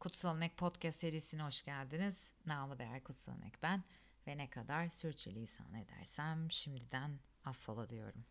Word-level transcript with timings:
Kutsal 0.00 0.36
Nek 0.36 0.56
Podcast 0.56 0.98
serisine 1.00 1.42
hoş 1.42 1.64
geldiniz. 1.64 2.32
Namı 2.46 2.78
değer 2.78 3.04
Kutsal 3.04 3.32
Nek 3.32 3.62
ben 3.62 3.84
ve 4.26 4.38
ne 4.38 4.50
kadar 4.50 4.88
sürçülisan 4.88 5.74
edersem 5.74 6.50
şimdiden 6.50 7.18
affola 7.44 7.90
diyorum. 7.90 8.24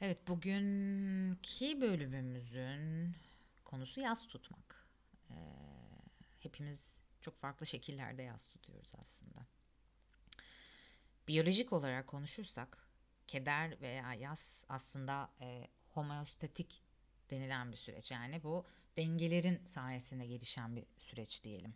Evet 0.00 0.28
bugünkü 0.28 1.80
bölümümüzün 1.80 3.14
konusu 3.64 4.00
yaz 4.00 4.26
tutmak. 4.28 4.86
Ee, 5.30 5.34
hepimiz 6.40 7.00
çok 7.20 7.40
farklı 7.40 7.66
şekillerde 7.66 8.22
yaz 8.22 8.48
tutuyoruz 8.48 8.92
aslında. 9.00 9.46
Biyolojik 11.28 11.72
olarak 11.72 12.06
konuşursak 12.06 12.88
keder 13.26 13.80
veya 13.80 14.14
yaz 14.14 14.64
aslında 14.68 15.30
e, 15.40 15.68
homeostatik 15.88 16.82
denilen 17.30 17.72
bir 17.72 17.76
süreç. 17.76 18.10
Yani 18.10 18.42
bu 18.42 18.64
dengelerin 18.96 19.64
sayesinde 19.66 20.26
gelişen 20.26 20.76
bir 20.76 20.84
süreç 20.98 21.44
diyelim. 21.44 21.74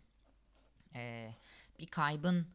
Ee, 0.95 1.35
bir 1.79 1.87
kaybın 1.87 2.47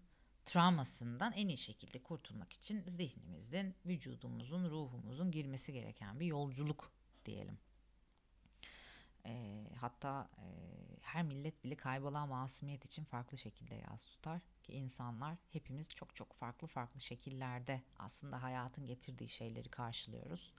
travmasından 0.46 1.32
en 1.32 1.48
iyi 1.48 1.56
şekilde 1.56 2.02
kurtulmak 2.02 2.52
için 2.52 2.84
zihnimizin, 2.86 3.74
vücudumuzun, 3.86 4.70
ruhumuzun 4.70 5.30
girmesi 5.30 5.72
gereken 5.72 6.20
bir 6.20 6.26
yolculuk 6.26 6.90
diyelim. 7.24 7.58
E, 9.26 9.64
hatta 9.80 10.28
e, 10.38 10.46
her 11.00 11.22
millet 11.22 11.64
bile 11.64 11.74
kaybolan 11.74 12.28
masumiyet 12.28 12.84
için 12.84 13.04
farklı 13.04 13.38
şekilde 13.38 13.74
yaz 13.74 14.06
tutar 14.06 14.40
ki 14.62 14.72
insanlar 14.72 15.36
hepimiz 15.52 15.88
çok 15.88 16.16
çok 16.16 16.32
farklı 16.32 16.66
farklı 16.66 17.00
şekillerde 17.00 17.82
aslında 17.98 18.42
hayatın 18.42 18.86
getirdiği 18.86 19.28
şeyleri 19.28 19.68
karşılıyoruz 19.68 20.52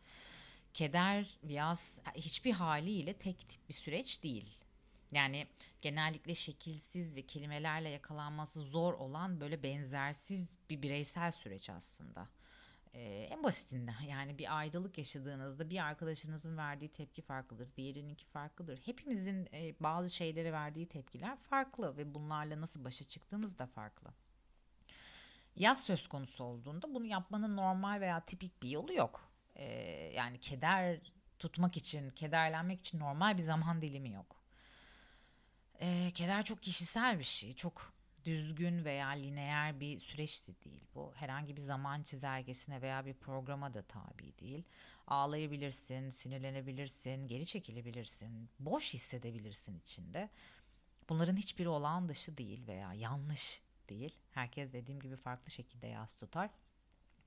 keder, 0.78 1.38
yaz 1.44 2.00
hiçbir 2.16 2.52
haliyle 2.52 3.14
tek 3.14 3.50
tip 3.50 3.70
bir 3.70 3.74
süreç 3.74 4.24
değil. 4.24 4.58
Yani 5.12 5.48
genellikle 5.82 6.36
şekilsiz 6.36 7.16
ve 7.16 7.22
kelimelerle 7.22 7.90
yakalanması 7.90 8.62
zor 8.62 8.94
olan 8.94 9.40
böyle 9.40 9.64
benzersiz 9.64 10.48
bir 10.70 10.82
bireysel 10.82 11.32
süreç 11.32 11.70
aslında. 11.70 12.28
Ee, 12.94 13.28
en 13.32 13.44
basitinden 13.44 14.02
yani 14.02 14.38
bir 14.38 14.58
ayrılık 14.58 14.98
yaşadığınızda 14.98 15.70
bir 15.70 15.86
arkadaşınızın 15.86 16.58
verdiği 16.58 16.90
tepki 16.90 17.22
farklıdır, 17.22 17.76
diğerininki 17.76 18.26
farklıdır. 18.26 18.80
Hepimizin 18.86 19.50
e, 19.54 19.76
bazı 19.80 20.16
şeylere 20.16 20.52
verdiği 20.52 20.88
tepkiler 20.88 21.38
farklı 21.38 21.98
ve 21.98 22.14
bunlarla 22.14 22.62
nasıl 22.62 22.84
başa 22.84 23.06
çıktığımız 23.06 23.60
da 23.60 23.66
farklı. 23.66 24.10
Yaz 25.56 25.84
söz 25.84 26.08
konusu 26.08 26.44
olduğunda 26.44 26.94
bunu 26.94 27.06
yapmanın 27.06 27.58
normal 27.58 28.02
veya 28.02 28.26
tipik 28.26 28.64
bir 28.64 28.70
yolu 28.70 28.94
yok 28.94 29.27
e, 29.58 29.66
yani 30.16 30.40
keder 30.40 31.00
tutmak 31.40 31.78
için, 31.78 32.10
kederlenmek 32.10 32.80
için 32.80 33.00
normal 33.00 33.38
bir 33.38 33.44
zaman 33.44 33.82
dilimi 33.82 34.12
yok. 34.12 34.36
E, 35.80 36.12
keder 36.14 36.46
çok 36.46 36.62
kişisel 36.62 37.20
bir 37.20 37.24
şey. 37.24 37.54
Çok 37.54 37.94
düzgün 38.26 38.86
veya 38.86 39.08
lineer 39.08 39.80
bir 39.80 40.00
süreç 40.00 40.48
de 40.48 40.52
değil 40.66 40.88
bu. 40.96 41.14
Herhangi 41.16 41.56
bir 41.56 41.62
zaman 41.62 42.04
çizelgesine 42.04 42.82
veya 42.82 43.06
bir 43.06 43.14
programa 43.14 43.74
da 43.74 43.82
tabi 43.82 44.38
değil. 44.40 44.64
Ağlayabilirsin, 45.08 46.10
sinirlenebilirsin, 46.10 47.28
geri 47.28 47.46
çekilebilirsin, 47.46 48.50
boş 48.60 48.94
hissedebilirsin 48.94 49.80
içinde. 49.80 50.30
Bunların 51.10 51.36
hiçbiri 51.36 51.70
olağan 51.70 52.10
dışı 52.10 52.38
değil 52.38 52.68
veya 52.68 52.94
yanlış 52.94 53.62
değil. 53.90 54.16
Herkes 54.32 54.74
dediğim 54.74 55.00
gibi 55.00 55.16
farklı 55.16 55.52
şekilde 55.52 55.88
yas 55.88 56.16
tutar. 56.16 56.50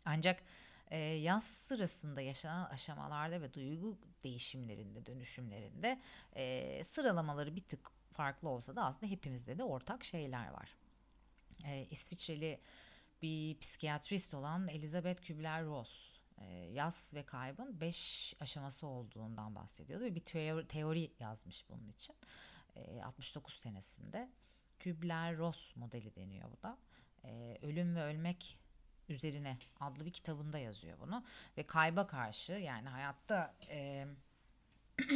Ancak 0.05 0.43
e, 0.91 0.99
yaz 0.99 1.45
sırasında 1.45 2.21
yaşanan 2.21 2.71
aşamalarda 2.71 3.43
ve 3.43 3.55
duygu 3.55 3.99
değişimlerinde, 4.25 5.07
dönüşümlerinde 5.07 6.01
e, 6.37 6.85
sıralamaları 6.85 7.57
bir 7.57 7.61
tık 7.61 7.91
farklı 8.13 8.49
olsa 8.49 8.77
da 8.77 8.85
aslında 8.85 9.13
hepimizde 9.13 9.59
de 9.59 9.65
ortak 9.65 10.05
şeyler 10.05 10.51
var. 10.51 10.77
E, 11.65 11.87
İsviçreli 11.91 12.61
bir 13.23 13.59
psikiyatrist 13.59 14.35
olan 14.35 14.69
Elizabeth 14.69 15.23
Kübler-Ross 15.23 16.11
e, 16.39 16.47
yaz 16.73 17.15
ve 17.15 17.23
kaybın 17.23 17.81
beş 17.81 18.35
aşaması 18.41 18.87
olduğundan 18.87 19.55
bahsediyordu 19.55 20.05
ve 20.05 20.15
bir 20.15 20.21
teori, 20.21 20.69
teori 20.69 21.13
yazmış 21.19 21.65
bunun 21.71 21.89
için. 21.89 22.17
E, 22.77 23.03
69 23.03 23.55
senesinde 23.55 24.31
Kübler-Ross 24.79 25.77
modeli 25.77 26.15
deniyor 26.15 26.49
bu 26.53 26.63
da. 26.63 26.79
E, 27.25 27.59
ölüm 27.63 27.97
ve 27.97 28.03
ölmek 28.03 28.59
üzerine 29.11 29.59
adlı 29.81 30.07
bir 30.07 30.13
kitabında 30.13 30.59
yazıyor 30.59 30.99
bunu 31.01 31.25
ve 31.57 31.63
kayba 31.63 32.07
karşı 32.07 32.53
yani 32.53 32.89
hayatta 32.89 33.55
e, 33.69 34.07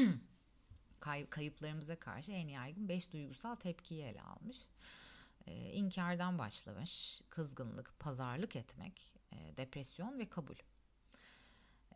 kay, 1.00 1.26
kayıplarımıza 1.26 1.96
karşı 1.96 2.32
en 2.32 2.48
yaygın 2.48 2.88
beş 2.88 3.12
duygusal 3.12 3.54
tepkiyi 3.54 4.02
ele 4.02 4.22
almış. 4.22 4.58
E, 5.46 5.72
inkardan 5.72 6.38
başlamış, 6.38 7.22
kızgınlık, 7.30 7.98
pazarlık 7.98 8.56
etmek, 8.56 9.12
e, 9.32 9.56
depresyon 9.56 10.18
ve 10.18 10.28
kabul. 10.28 10.56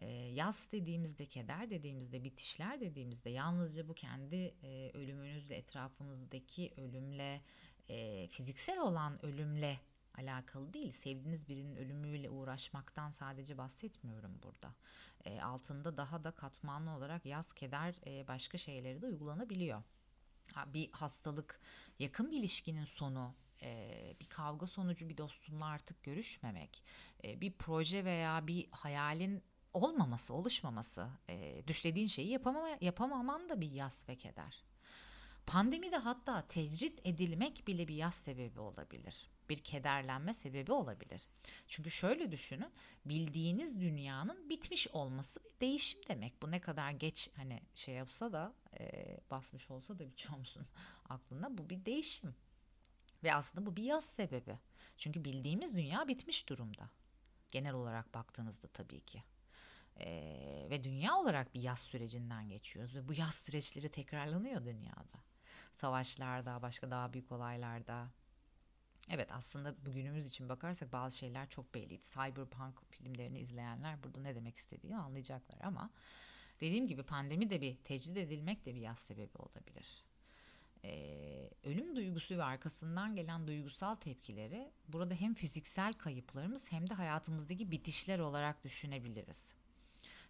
E, 0.00 0.06
yas 0.10 0.72
dediğimizde, 0.72 1.26
keder 1.26 1.70
dediğimizde, 1.70 2.24
bitişler 2.24 2.80
dediğimizde 2.80 3.30
yalnızca 3.30 3.88
bu 3.88 3.94
kendi 3.94 4.54
e, 4.62 4.90
ölümünüzle, 4.94 5.56
etrafınızdaki 5.56 6.72
ölümle, 6.76 7.42
e, 7.88 8.28
fiziksel 8.28 8.78
olan 8.78 9.26
ölümle 9.26 9.80
alakalı 10.18 10.72
değil. 10.72 10.92
Sevdiğiniz 10.92 11.48
birinin 11.48 11.76
ölümüyle 11.76 12.30
uğraşmaktan 12.30 13.10
sadece 13.10 13.58
bahsetmiyorum 13.58 14.38
burada. 14.42 14.74
E, 15.24 15.40
altında 15.40 15.96
daha 15.96 16.24
da 16.24 16.30
katmanlı 16.30 16.90
olarak 16.90 17.26
yaz, 17.26 17.52
keder, 17.52 17.94
e, 18.06 18.28
başka 18.28 18.58
şeyleri 18.58 19.02
de 19.02 19.06
uygulanabiliyor. 19.06 19.82
Ha, 20.54 20.72
bir 20.74 20.92
hastalık, 20.92 21.60
yakın 21.98 22.30
bir 22.30 22.38
ilişkinin 22.38 22.84
sonu, 22.84 23.34
e, 23.62 24.16
bir 24.20 24.28
kavga 24.28 24.66
sonucu 24.66 25.08
bir 25.08 25.16
dostunla 25.16 25.66
artık 25.66 26.02
görüşmemek, 26.02 26.84
e, 27.24 27.40
bir 27.40 27.52
proje 27.52 28.04
veya 28.04 28.46
bir 28.46 28.68
hayalin 28.70 29.42
olmaması, 29.74 30.34
oluşmaması, 30.34 31.08
e, 31.28 31.62
düşlediğin 31.66 32.06
şeyi 32.06 32.28
yapamama, 32.28 32.68
yapamaman 32.80 33.48
da 33.48 33.60
bir 33.60 33.70
yas 33.70 34.08
ve 34.08 34.16
keder. 34.16 34.64
Pandemide 35.46 35.96
hatta 35.96 36.46
tecrit 36.46 37.00
edilmek 37.04 37.66
bile 37.66 37.88
bir 37.88 37.94
yas 37.94 38.14
sebebi 38.14 38.60
olabilir 38.60 39.28
bir 39.48 39.58
kederlenme 39.58 40.34
sebebi 40.34 40.72
olabilir. 40.72 41.28
Çünkü 41.68 41.90
şöyle 41.90 42.32
düşünün, 42.32 42.72
bildiğiniz 43.04 43.80
dünyanın 43.80 44.50
bitmiş 44.50 44.88
olması 44.88 45.40
bir 45.44 45.60
değişim 45.60 46.00
demek. 46.08 46.42
Bu 46.42 46.50
ne 46.50 46.60
kadar 46.60 46.90
geç 46.90 47.30
hani 47.36 47.60
şey 47.74 47.94
yapsa 47.94 48.32
da 48.32 48.54
e, 48.80 49.16
basmış 49.30 49.70
olsa 49.70 49.98
da 49.98 50.10
birçoğumuzun 50.10 50.66
aklına 51.08 51.58
bu 51.58 51.70
bir 51.70 51.84
değişim. 51.84 52.34
Ve 53.24 53.34
aslında 53.34 53.66
bu 53.66 53.76
bir 53.76 53.82
yaz 53.82 54.04
sebebi. 54.04 54.58
Çünkü 54.98 55.24
bildiğimiz 55.24 55.76
dünya 55.76 56.08
bitmiş 56.08 56.48
durumda. 56.48 56.90
Genel 57.48 57.74
olarak 57.74 58.14
baktığınızda 58.14 58.68
tabii 58.68 59.00
ki. 59.00 59.22
Ee, 60.00 60.66
ve 60.70 60.84
dünya 60.84 61.14
olarak 61.14 61.54
bir 61.54 61.60
yaz 61.60 61.80
sürecinden 61.80 62.48
geçiyoruz 62.48 62.94
ve 62.94 63.08
bu 63.08 63.12
yaz 63.12 63.34
süreçleri 63.34 63.88
tekrarlanıyor 63.88 64.64
dünyada. 64.64 65.18
Savaşlarda, 65.74 66.62
başka 66.62 66.90
daha 66.90 67.12
büyük 67.12 67.32
olaylarda, 67.32 68.08
Evet 69.10 69.28
aslında 69.32 69.86
bugünümüz 69.86 70.26
için 70.26 70.48
bakarsak 70.48 70.92
bazı 70.92 71.18
şeyler 71.18 71.48
çok 71.48 71.74
belliydi. 71.74 72.02
Cyberpunk 72.02 72.90
filmlerini 72.90 73.38
izleyenler 73.40 74.02
burada 74.02 74.20
ne 74.20 74.34
demek 74.34 74.56
istediğini 74.56 74.98
anlayacaklar 74.98 75.58
ama 75.62 75.90
dediğim 76.60 76.86
gibi 76.86 77.02
pandemi 77.02 77.50
de 77.50 77.60
bir 77.60 77.76
tecrid 77.76 78.16
edilmek 78.16 78.66
de 78.66 78.74
bir 78.74 78.80
yaz 78.80 78.98
sebebi 78.98 79.38
olabilir. 79.38 80.04
Ee, 80.84 81.50
ölüm 81.64 81.96
duygusu 81.96 82.38
ve 82.38 82.42
arkasından 82.42 83.16
gelen 83.16 83.46
duygusal 83.46 83.94
tepkileri 83.94 84.70
burada 84.88 85.14
hem 85.14 85.34
fiziksel 85.34 85.92
kayıplarımız 85.92 86.72
hem 86.72 86.90
de 86.90 86.94
hayatımızdaki 86.94 87.70
bitişler 87.70 88.18
olarak 88.18 88.64
düşünebiliriz. 88.64 89.54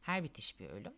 Her 0.02 0.24
bitiş 0.24 0.60
bir 0.60 0.68
ölüm. 0.68 0.94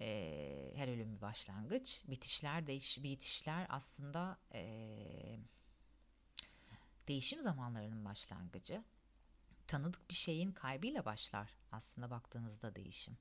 Ee, 0.00 0.72
her 0.74 0.88
ölüm 0.88 1.16
bir 1.16 1.20
başlangıç. 1.20 2.02
Bitişler, 2.08 2.66
değiş, 2.66 3.02
bitişler 3.02 3.66
aslında... 3.68 4.38
Ee, 4.54 5.38
değişim 7.08 7.42
zamanlarının 7.42 8.04
başlangıcı. 8.04 8.84
Tanıdık 9.66 10.10
bir 10.10 10.14
şeyin 10.14 10.52
kaybıyla 10.52 11.04
başlar 11.04 11.50
aslında 11.72 12.10
baktığınızda 12.10 12.74
değişim. 12.74 13.16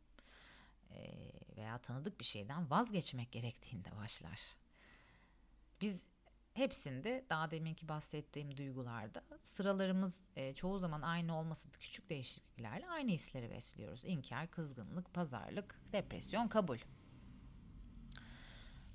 E, 0.91 1.31
veya 1.57 1.77
tanıdık 1.77 2.19
bir 2.19 2.25
şeyden 2.25 2.69
vazgeçmek 2.69 3.31
gerektiğinde 3.31 3.95
başlar. 3.95 4.39
Biz 5.81 6.05
hepsinde 6.53 7.25
daha 7.29 7.51
deminki 7.51 7.87
bahsettiğim 7.87 8.57
duygularda 8.57 9.23
sıralarımız 9.41 10.29
e, 10.35 10.53
çoğu 10.53 10.79
zaman 10.79 11.01
aynı 11.01 11.39
olmasa 11.39 11.69
da 11.69 11.77
küçük 11.79 12.09
değişikliklerle 12.09 12.89
aynı 12.89 13.11
hisleri 13.11 13.51
besliyoruz. 13.51 14.05
İnkar, 14.05 14.51
kızgınlık, 14.51 15.13
pazarlık, 15.13 15.79
depresyon, 15.91 16.47
kabul. 16.47 16.77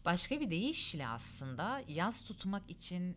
Başka 0.04 0.40
bir 0.40 0.50
deyişle 0.50 1.08
aslında 1.08 1.82
yaz 1.88 2.24
tutmak 2.24 2.70
için 2.70 3.16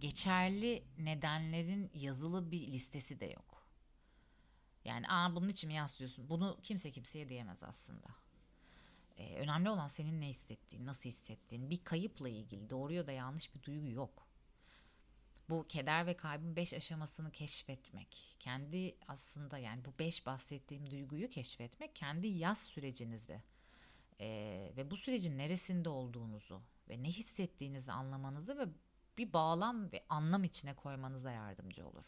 geçerli 0.00 0.84
nedenlerin 0.98 1.90
yazılı 1.94 2.50
bir 2.50 2.72
listesi 2.72 3.20
de 3.20 3.26
yok. 3.26 3.66
Yani 4.84 5.08
aa 5.08 5.34
bunun 5.34 5.48
için 5.48 5.68
mi 5.68 5.74
yaslıyorsun? 5.74 6.28
Bunu 6.28 6.58
kimse 6.62 6.92
kimseye 6.92 7.28
diyemez 7.28 7.62
aslında. 7.62 8.08
E, 9.16 9.34
önemli 9.34 9.70
olan 9.70 9.88
senin 9.88 10.20
ne 10.20 10.28
hissettiğin, 10.28 10.86
nasıl 10.86 11.08
hissettiğin. 11.08 11.70
Bir 11.70 11.84
kayıpla 11.84 12.28
ilgili 12.28 12.70
doğru 12.70 12.92
ya 12.92 13.06
da 13.06 13.12
yanlış 13.12 13.54
bir 13.54 13.62
duygu 13.62 13.88
yok. 13.88 14.26
Bu 15.48 15.66
keder 15.68 16.06
ve 16.06 16.16
kaybın 16.16 16.56
beş 16.56 16.72
aşamasını 16.72 17.32
keşfetmek, 17.32 18.36
kendi 18.38 18.96
aslında 19.08 19.58
yani 19.58 19.84
bu 19.84 19.98
beş 19.98 20.26
bahsettiğim 20.26 20.90
duyguyu 20.90 21.30
keşfetmek, 21.30 21.96
kendi 21.96 22.26
yaz 22.26 22.62
sürecinizi 22.62 23.42
e, 24.20 24.26
ve 24.76 24.90
bu 24.90 24.96
sürecin 24.96 25.38
neresinde 25.38 25.88
olduğunuzu 25.88 26.62
ve 26.88 27.02
ne 27.02 27.08
hissettiğinizi 27.08 27.92
anlamanızı 27.92 28.58
ve 28.58 28.66
bir 29.18 29.32
bağlam 29.32 29.92
ve 29.92 30.04
anlam 30.08 30.44
içine 30.44 30.74
koymanıza 30.74 31.30
yardımcı 31.30 31.86
olur. 31.86 32.04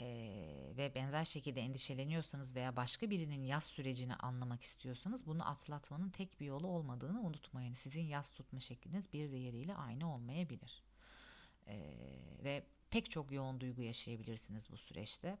Ee, 0.00 0.72
ve 0.76 0.94
benzer 0.94 1.24
şekilde 1.24 1.60
endişeleniyorsanız 1.60 2.54
veya 2.54 2.76
başka 2.76 3.10
birinin 3.10 3.42
yaz 3.42 3.64
sürecini 3.64 4.14
anlamak 4.14 4.62
istiyorsanız 4.62 5.26
bunu 5.26 5.48
atlatmanın 5.48 6.10
tek 6.10 6.40
bir 6.40 6.46
yolu 6.46 6.66
olmadığını 6.66 7.20
unutmayın. 7.20 7.74
Sizin 7.74 8.02
yaz 8.02 8.32
tutma 8.32 8.60
şekliniz 8.60 9.12
bir 9.12 9.30
diğeriyle 9.32 9.74
aynı 9.74 10.14
olmayabilir. 10.14 10.82
Ee, 11.66 11.94
ve 12.44 12.66
pek 12.90 13.10
çok 13.10 13.32
yoğun 13.32 13.60
duygu 13.60 13.82
yaşayabilirsiniz 13.82 14.70
bu 14.70 14.76
süreçte. 14.76 15.38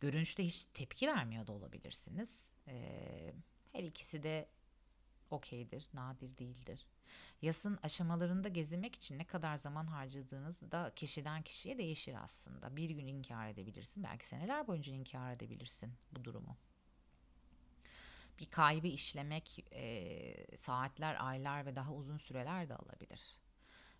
Görünüşte 0.00 0.46
hiç 0.46 0.64
tepki 0.64 1.08
vermiyor 1.08 1.46
da 1.46 1.52
olabilirsiniz. 1.52 2.52
Ee, 2.68 3.34
her 3.72 3.84
ikisi 3.84 4.22
de 4.22 4.48
okeydir, 5.30 5.88
nadir 5.94 6.38
değildir. 6.38 6.86
Yasın 7.42 7.78
aşamalarında 7.82 8.48
gezinmek 8.48 8.94
için 8.94 9.18
ne 9.18 9.24
kadar 9.24 9.56
zaman 9.56 9.86
harcadığınız 9.86 10.72
da 10.72 10.92
kişiden 10.96 11.42
kişiye 11.42 11.78
değişir 11.78 12.16
aslında. 12.22 12.76
Bir 12.76 12.90
gün 12.90 13.06
inkar 13.06 13.48
edebilirsin, 13.48 14.04
belki 14.04 14.26
seneler 14.26 14.66
boyunca 14.66 14.92
inkar 14.92 15.32
edebilirsin 15.32 15.92
bu 16.12 16.24
durumu. 16.24 16.56
Bir 18.38 18.46
kaybı 18.46 18.86
işlemek 18.86 19.66
e, 19.72 20.56
saatler, 20.56 21.26
aylar 21.26 21.66
ve 21.66 21.76
daha 21.76 21.92
uzun 21.94 22.18
süreler 22.18 22.68
de 22.68 22.76
alabilir. 22.76 23.38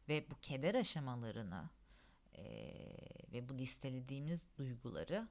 Ve 0.08 0.30
bu 0.30 0.40
keder 0.42 0.74
aşamalarını 0.74 1.70
e, 2.34 2.44
ve 3.32 3.48
bu 3.48 3.58
listelediğimiz 3.58 4.46
duyguları 4.58 5.28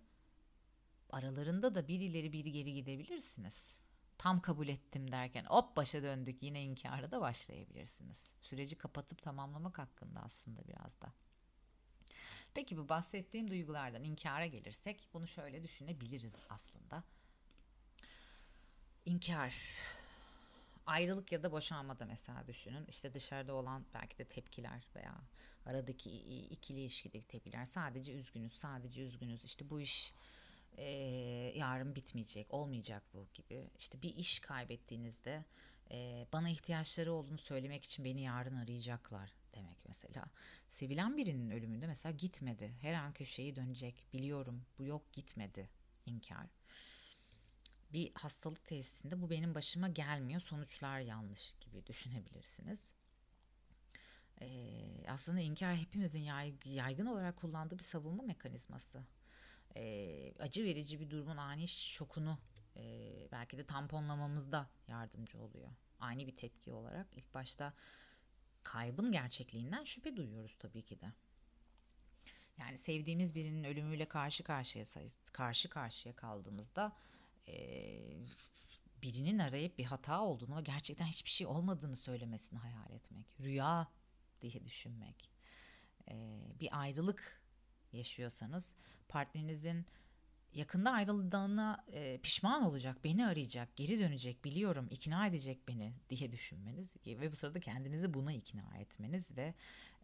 aralarında 1.10 1.76
da 1.76 1.88
bir 1.88 2.00
ileri 2.00 2.34
bir 2.34 2.46
geri 2.46 2.74
gidebilirsiniz 2.74 3.80
tam 4.20 4.42
kabul 4.42 4.68
ettim 4.68 5.12
derken 5.12 5.46
hop 5.46 5.76
başa 5.76 6.04
döndük 6.04 6.44
yine 6.44 6.64
inkara 6.64 7.12
da 7.12 7.22
başlayabilirsiniz. 7.22 8.24
Süreci 8.42 8.76
kapatıp 8.76 9.22
tamamlamak 9.22 9.80
hakkında 9.80 10.20
aslında 10.20 10.68
biraz 10.68 11.02
da. 11.02 11.14
Peki 12.54 12.78
bu 12.78 12.90
bahsettiğim 12.90 13.50
duygulardan 13.50 14.04
inkara 14.04 14.46
gelirsek 14.46 15.10
bunu 15.14 15.28
şöyle 15.28 15.64
düşünebiliriz 15.64 16.34
aslında. 16.50 17.04
İnkar 19.06 19.56
ayrılık 20.86 21.32
ya 21.32 21.44
da 21.44 21.52
boşanmada 21.52 22.06
mesela 22.06 22.48
düşünün. 22.48 22.86
İşte 22.86 23.14
dışarıda 23.14 23.54
olan 23.54 23.86
belki 23.94 24.18
de 24.18 24.26
tepkiler 24.26 24.88
veya 24.96 25.16
aradaki 25.66 26.10
ikili 26.50 26.80
ilişkideki 26.80 27.28
tepkiler 27.28 27.66
sadece 27.66 28.14
üzgünüz, 28.14 28.54
sadece 28.54 29.02
üzgünüz. 29.02 29.44
İşte 29.44 29.70
bu 29.70 29.82
iş 29.82 30.14
e, 30.80 30.90
yarın 31.56 31.96
bitmeyecek, 31.96 32.54
olmayacak 32.54 33.04
bu 33.14 33.28
gibi. 33.34 33.70
İşte 33.78 34.02
bir 34.02 34.16
iş 34.16 34.40
kaybettiğinizde 34.40 35.46
e, 35.92 36.28
bana 36.34 36.50
ihtiyaçları 36.50 37.14
olduğunu 37.14 37.38
söylemek 37.38 37.86
için 37.86 38.06
beni 38.06 38.22
yarın 38.22 38.56
arayacaklar 38.56 39.34
demek 39.56 39.78
mesela. 39.88 40.26
Sevilen 40.70 41.18
birinin 41.18 41.50
ölümünde 41.50 41.88
mesela 41.88 42.16
gitmedi. 42.16 42.74
Her 42.82 42.94
an 42.94 43.14
köşeyi 43.14 43.56
dönecek. 43.56 44.06
Biliyorum 44.14 44.66
bu 44.78 44.86
yok 44.86 45.14
gitmedi. 45.14 45.70
İnkar. 46.06 46.48
Bir 47.94 48.12
hastalık 48.14 48.66
tesisinde 48.66 49.22
bu 49.22 49.30
benim 49.30 49.56
başıma 49.56 49.88
gelmiyor. 49.88 50.42
Sonuçlar 50.42 51.00
yanlış 51.00 51.54
gibi 51.60 51.86
düşünebilirsiniz. 51.86 52.80
Ee, 54.42 55.06
aslında 55.08 55.40
inkar 55.40 55.76
hepimizin 55.76 56.24
yaygın 56.66 57.06
olarak 57.06 57.38
kullandığı 57.38 57.80
bir 57.80 57.84
savunma 57.84 58.24
mekanizması 58.24 59.04
e, 59.76 60.34
acı 60.40 60.64
verici 60.64 61.00
bir 61.00 61.10
durumun 61.10 61.38
ani 61.38 61.68
şokunu 61.68 62.40
e, 62.76 62.82
belki 63.32 63.58
de 63.58 63.66
tamponlamamızda 63.66 64.70
yardımcı 64.88 65.40
oluyor. 65.40 65.70
Ani 66.00 66.28
bir 66.28 66.36
tepki 66.36 66.72
olarak 66.72 67.08
ilk 67.16 67.34
başta 67.34 67.74
kaybın 68.64 69.12
gerçekliğinden 69.12 69.84
şüphe 69.84 70.18
duyuyoruz 70.18 70.56
tabii 70.60 70.82
ki 70.82 71.00
de. 71.00 71.12
Yani 72.58 72.78
sevdiğimiz 72.78 73.36
birinin 73.36 73.64
ölümüyle 73.64 74.08
karşı 74.08 74.44
karşıya 74.44 74.86
karşı 75.34 75.70
karşıya 75.70 76.16
kaldığımızda 76.16 76.96
e, 77.48 77.56
birinin 79.04 79.40
arayıp 79.40 79.78
bir 79.78 79.84
hata 79.84 80.22
olduğunu 80.22 80.58
ve 80.58 80.62
gerçekten 80.62 81.06
hiçbir 81.06 81.30
şey 81.30 81.48
olmadığını 81.48 81.96
söylemesini 81.96 82.60
hayal 82.60 82.92
etmek, 82.92 83.40
rüya 83.40 83.88
diye 84.42 84.66
düşünmek, 84.66 85.30
e, 86.12 86.40
bir 86.60 86.80
ayrılık 86.80 87.42
yaşıyorsanız 87.94 88.74
partnerinizin 89.10 89.86
yakında 90.54 90.92
ayrıldığına 90.92 91.86
e, 91.94 92.18
pişman 92.18 92.64
olacak, 92.64 92.98
beni 93.04 93.26
arayacak, 93.26 93.76
geri 93.76 94.00
dönecek, 94.00 94.46
biliyorum, 94.46 94.88
ikna 94.92 95.28
edecek 95.28 95.68
beni 95.68 95.94
diye 96.10 96.32
düşünmeniz 96.32 96.88
ve 97.06 97.32
bu 97.32 97.36
sırada 97.36 97.60
kendinizi 97.60 98.14
buna 98.14 98.34
ikna 98.34 98.78
etmeniz 98.78 99.38
ve 99.38 99.54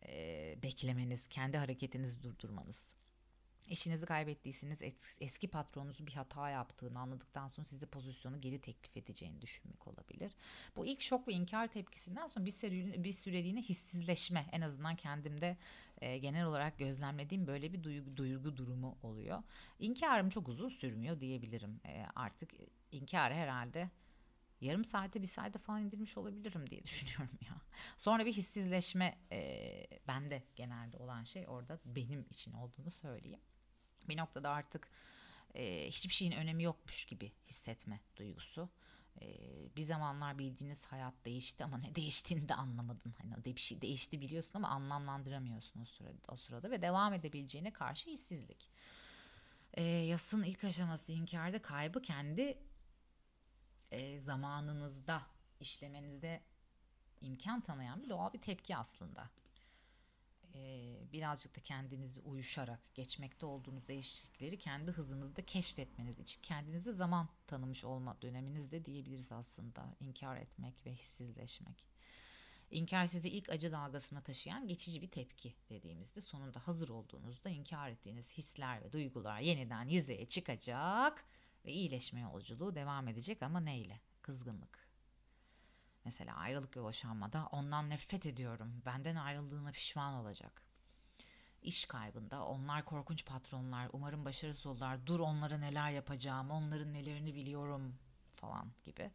e, 0.08 0.56
beklemeniz, 0.64 1.28
kendi 1.28 1.58
hareketinizi 1.58 2.24
durdurmanız. 2.24 2.88
Eşinizi 3.70 4.06
kaybettiyseniz 4.06 4.82
eski 5.20 5.48
patronunuzun 5.48 6.08
bir 6.08 6.14
hata 6.14 6.50
yaptığını 6.50 7.00
anladıktan 7.00 7.48
sonra 7.48 7.68
size 7.68 7.86
pozisyonu 7.86 8.42
geri 8.42 8.62
teklif 8.62 8.98
edeceğini 8.98 9.42
düşünmek 9.42 9.88
olabilir. 9.88 10.32
Bu 10.76 10.86
ilk 10.86 11.02
şok 11.02 11.28
ve 11.28 11.34
inkar 11.34 11.68
tepkisinden 11.68 12.28
sonra 12.28 12.46
bir, 12.46 12.52
süreliğine, 12.52 13.04
bir 13.04 13.12
süreliğine 13.12 13.62
hissizleşme 13.62 14.46
en 14.52 14.62
azından 14.62 14.96
kendimde 14.96 15.58
e, 16.02 16.18
genel 16.18 16.46
olarak 16.46 16.78
gözlemlediğim 16.78 17.48
böyle 17.48 17.74
bir 17.74 17.84
duygu, 17.84 18.18
duygu 18.18 18.58
durumu 18.58 18.98
oluyor. 19.04 19.44
İnkarım 19.80 20.30
çok 20.30 20.48
uzun 20.48 20.70
sürmüyor 20.70 21.20
diyebilirim. 21.20 21.80
E, 21.86 22.06
artık 22.16 22.54
inkarı 22.92 23.34
herhalde 23.34 23.90
yarım 24.62 24.86
saate 24.86 25.22
bir 25.22 25.28
saate 25.28 25.60
falan 25.60 25.82
indirmiş 25.82 26.18
olabilirim 26.18 26.70
diye 26.70 26.84
düşünüyorum 26.84 27.38
ya. 27.42 27.62
Sonra 27.98 28.26
bir 28.26 28.34
hissizleşme 28.34 29.18
e, 29.32 29.88
bende 30.08 30.44
genelde 30.56 30.98
olan 30.98 31.24
şey 31.24 31.48
orada 31.48 31.80
benim 31.86 32.26
için 32.30 32.54
olduğunu 32.54 32.92
söyleyeyim 32.92 33.40
bir 34.10 34.18
noktada 34.18 34.50
artık 34.50 34.88
e, 35.56 35.88
hiçbir 35.88 36.14
şeyin 36.14 36.32
önemi 36.32 36.64
yokmuş 36.64 37.06
gibi 37.06 37.32
hissetme 37.50 38.00
duygusu. 38.18 38.70
E, 39.22 39.28
bir 39.76 39.84
zamanlar 39.84 40.38
bildiğiniz 40.38 40.86
hayat 40.86 41.14
değişti 41.26 41.64
ama 41.64 41.78
ne 41.78 41.96
değiştiğini 41.96 42.50
de 42.50 42.54
anlamadın. 42.54 43.14
Hani 43.18 43.46
bir 43.46 43.60
şey 43.60 43.82
değişti 43.82 44.22
biliyorsun 44.22 44.52
ama 44.54 44.68
anlamlandıramıyorsun 44.68 45.82
o 45.82 45.86
sırada, 45.86 46.32
o 46.32 46.38
sırada 46.38 46.72
ve 46.72 46.82
devam 46.82 47.14
edebileceğine 47.14 47.74
karşı 47.74 48.10
hissizlik. 48.10 48.70
E, 49.74 49.84
yasın 49.84 50.44
ilk 50.44 50.64
aşaması 50.64 51.12
inkarda 51.12 51.62
kaybı 51.62 52.02
kendi 52.02 52.58
e, 53.92 54.20
zamanınızda 54.20 55.22
işlemenizde 55.60 56.42
imkan 57.22 57.62
tanıyan 57.62 58.04
bir 58.04 58.10
doğal 58.10 58.34
bir 58.34 58.42
tepki 58.42 58.78
aslında 58.78 59.30
birazcık 61.14 61.56
da 61.56 61.62
kendinizi 61.62 62.20
uyuşarak 62.20 62.80
geçmekte 62.94 63.46
olduğunuz 63.46 63.88
değişiklikleri 63.88 64.58
kendi 64.58 64.92
hızınızda 64.92 65.46
keşfetmeniz 65.46 66.20
için 66.20 66.42
kendinize 66.42 66.94
zaman 66.94 67.30
tanımış 67.48 67.84
olma 67.84 68.22
döneminizde 68.22 68.86
diyebiliriz 68.86 69.32
aslında 69.32 69.96
inkar 70.00 70.38
etmek 70.38 70.86
ve 70.86 70.94
hissizleşmek. 70.94 71.84
İnkar 72.72 73.06
sizi 73.06 73.30
ilk 73.30 73.50
acı 73.50 73.72
dalgasına 73.72 74.22
taşıyan 74.22 74.68
geçici 74.68 75.02
bir 75.02 75.12
tepki 75.12 75.54
dediğimizde 75.70 76.22
sonunda 76.22 76.68
hazır 76.68 76.90
olduğunuzda 76.90 77.50
inkar 77.50 77.90
ettiğiniz 77.90 78.38
hisler 78.38 78.84
ve 78.84 78.92
duygular 78.92 79.40
yeniden 79.40 79.88
yüzeye 79.88 80.26
çıkacak 80.26 81.26
ve 81.66 81.72
iyileşme 81.72 82.20
yolculuğu 82.20 82.76
devam 82.76 83.08
edecek 83.08 83.44
ama 83.44 83.60
neyle? 83.60 84.00
Kızgınlık, 84.22 84.85
Mesela 86.06 86.36
ayrılık 86.36 86.78
ve 86.78 86.84
boşanmada 86.84 87.48
ondan 87.52 87.90
nefret 87.90 88.26
ediyorum. 88.26 88.82
Benden 88.86 89.16
ayrıldığına 89.16 89.72
pişman 89.72 90.14
olacak. 90.14 90.62
İş 91.62 91.86
kaybında 91.86 92.46
onlar 92.46 92.86
korkunç 92.86 93.26
patronlar. 93.26 93.90
Umarım 93.94 94.26
başarısız 94.26 94.66
olurlar. 94.66 95.08
Dur 95.08 95.20
onlara 95.20 95.58
neler 95.58 95.92
yapacağım. 95.92 96.52
Onların 96.52 96.94
nelerini 96.94 97.36
biliyorum 97.36 97.96
falan 98.36 98.72
gibi. 98.84 99.12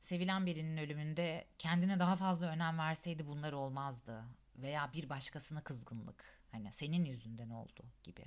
Sevilen 0.00 0.46
birinin 0.46 0.76
ölümünde 0.76 1.48
kendine 1.58 1.98
daha 1.98 2.16
fazla 2.16 2.46
önem 2.46 2.78
verseydi 2.78 3.26
bunlar 3.26 3.52
olmazdı. 3.52 4.24
Veya 4.56 4.92
bir 4.92 5.08
başkasına 5.08 5.62
kızgınlık. 5.62 6.24
Hani 6.52 6.72
senin 6.72 7.04
yüzünden 7.04 7.50
oldu 7.50 7.84
gibi. 8.02 8.24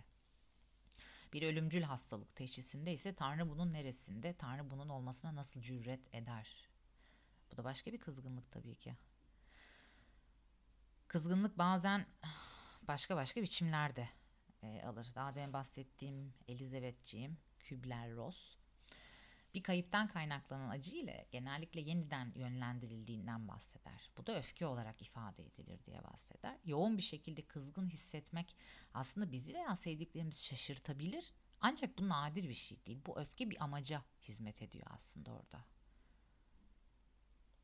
Bir 1.34 1.44
ölümcül 1.44 1.84
hastalık 1.84 2.36
teşhisinde 2.36 2.94
ise 2.94 3.16
Tanrı 3.16 3.50
bunun 3.50 3.74
neresinde, 3.74 4.34
Tanrı 4.34 4.70
bunun 4.70 4.90
olmasına 4.90 5.36
nasıl 5.36 5.62
cüret 5.62 6.16
eder 6.16 6.71
bu 7.52 7.58
da 7.58 7.64
başka 7.64 7.94
bir 7.94 8.00
kızgınlık 8.00 8.52
tabii 8.52 8.76
ki. 8.76 8.96
Kızgınlık 11.08 11.58
bazen 11.58 12.06
başka 12.82 13.16
başka 13.16 13.42
biçimlerde 13.42 14.10
e, 14.64 14.82
alır. 14.82 15.08
Daha 15.16 15.36
demin 15.36 15.54
bahsettiğim 15.54 16.34
Elizabethciğim, 16.48 17.38
Kübler-Ross 17.60 18.58
Bir 19.54 19.64
kayıptan 19.64 20.08
kaynaklanan 20.08 20.70
acı 20.70 20.96
ile 20.96 21.28
genellikle 21.32 21.82
yeniden 21.82 22.32
yönlendirildiğinden 22.36 23.48
bahseder. 23.48 24.10
Bu 24.18 24.26
da 24.26 24.38
öfke 24.38 24.66
olarak 24.66 25.02
ifade 25.02 25.46
edilir 25.46 25.80
diye 25.86 26.04
bahseder. 26.04 26.58
Yoğun 26.66 26.98
bir 26.98 27.04
şekilde 27.04 27.42
kızgın 27.42 27.90
hissetmek 27.90 28.56
aslında 28.94 29.32
bizi 29.32 29.54
veya 29.54 29.76
sevdiklerimizi 29.76 30.44
şaşırtabilir. 30.44 31.34
Ancak 31.62 31.98
bu 31.98 32.10
nadir 32.10 32.50
bir 32.50 32.54
şey 32.54 32.86
değil. 32.86 33.00
Bu 33.06 33.20
öfke 33.20 33.50
bir 33.50 33.64
amaca 33.64 34.04
hizmet 34.22 34.62
ediyor 34.62 34.88
aslında 34.90 35.32
orada. 35.32 35.66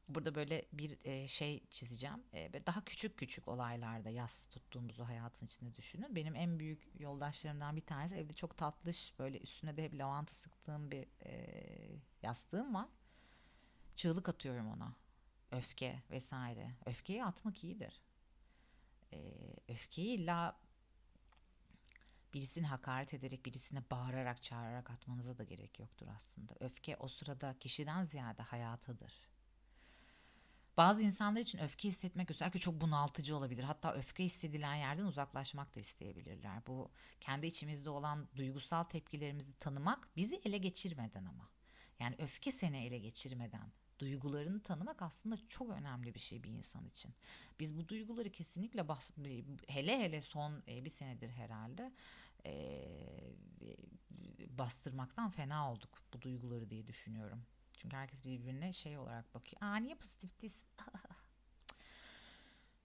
Burada 0.09 0.35
böyle 0.35 0.65
bir 0.73 0.97
e, 1.03 1.27
şey 1.27 1.63
çizeceğim. 1.69 2.23
E, 2.33 2.65
daha 2.65 2.85
küçük 2.85 3.17
küçük 3.17 3.47
olaylarda 3.47 4.09
yas 4.09 4.47
tuttuğumuzu 4.47 5.07
hayatın 5.07 5.45
içinde 5.45 5.75
düşünün. 5.75 6.15
Benim 6.15 6.35
en 6.35 6.59
büyük 6.59 6.87
yoldaşlarımdan 6.99 7.75
bir 7.75 7.81
tanesi 7.85 8.15
evde 8.15 8.33
çok 8.33 8.57
tatlış 8.57 9.19
böyle 9.19 9.39
üstüne 9.39 9.77
de 9.77 9.83
hep 9.83 9.93
lavanta 9.93 10.33
sıktığım 10.33 10.91
bir 10.91 11.07
e, 11.25 11.99
yastığım 12.23 12.73
var. 12.73 12.87
Çığlık 13.95 14.29
atıyorum 14.29 14.71
ona. 14.71 14.95
Öfke 15.51 16.03
vesaire. 16.11 16.75
Öfkeyi 16.85 17.25
atmak 17.25 17.63
iyidir. 17.63 18.01
E, 19.13 19.33
öfkeyi 19.67 20.17
illa 20.17 20.59
birisini 22.33 22.67
hakaret 22.67 23.13
ederek, 23.13 23.45
birisine 23.45 23.81
bağırarak, 23.91 24.43
çağırarak 24.43 24.91
atmanıza 24.91 25.37
da 25.37 25.43
gerek 25.43 25.79
yoktur 25.79 26.07
aslında. 26.15 26.53
Öfke 26.59 26.97
o 26.97 27.07
sırada 27.07 27.55
kişiden 27.59 28.03
ziyade 28.03 28.41
hayatıdır 28.41 29.21
bazı 30.77 31.01
insanlar 31.01 31.41
için 31.41 31.59
öfke 31.59 31.87
hissetmek 31.87 32.31
özellikle 32.31 32.59
çok 32.59 32.81
bunaltıcı 32.81 33.35
olabilir. 33.37 33.63
Hatta 33.63 33.93
öfke 33.93 34.23
hissedilen 34.23 34.75
yerden 34.75 35.05
uzaklaşmak 35.05 35.75
da 35.75 35.79
isteyebilirler. 35.79 36.67
Bu 36.67 36.91
kendi 37.21 37.47
içimizde 37.47 37.89
olan 37.89 38.27
duygusal 38.35 38.83
tepkilerimizi 38.83 39.53
tanımak 39.59 40.09
bizi 40.15 40.41
ele 40.45 40.57
geçirmeden 40.57 41.25
ama. 41.25 41.49
Yani 41.99 42.15
öfke 42.19 42.51
seni 42.51 42.77
ele 42.77 42.99
geçirmeden 42.99 43.71
duygularını 43.99 44.63
tanımak 44.63 45.01
aslında 45.01 45.37
çok 45.49 45.69
önemli 45.69 46.15
bir 46.15 46.19
şey 46.19 46.43
bir 46.43 46.49
insan 46.49 46.85
için. 46.85 47.13
Biz 47.59 47.77
bu 47.77 47.87
duyguları 47.87 48.31
kesinlikle 48.31 48.87
bas, 48.87 49.11
hele 49.67 49.99
hele 49.99 50.21
son 50.21 50.63
e, 50.67 50.85
bir 50.85 50.89
senedir 50.89 51.29
herhalde 51.29 51.91
e, 52.45 52.85
bastırmaktan 54.49 55.29
fena 55.29 55.71
olduk 55.71 55.89
bu 56.13 56.21
duyguları 56.21 56.69
diye 56.69 56.87
düşünüyorum. 56.87 57.45
Çünkü 57.77 57.95
herkes 57.95 58.25
birbirine 58.25 58.73
şey 58.73 58.97
olarak 58.97 59.35
bakıyor. 59.35 59.61
Aa 59.61 59.75
niye 59.75 59.95
pozitif 59.95 60.41
değilsin? 60.41 60.67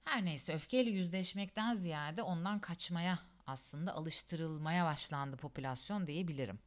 Her 0.05 0.25
neyse 0.25 0.55
öfkeyle 0.55 0.91
yüzleşmekten 0.91 1.75
ziyade 1.75 2.23
ondan 2.23 2.61
kaçmaya 2.61 3.19
aslında 3.47 3.95
alıştırılmaya 3.95 4.85
başlandı 4.85 5.37
popülasyon 5.37 6.07
diyebilirim. 6.07 6.59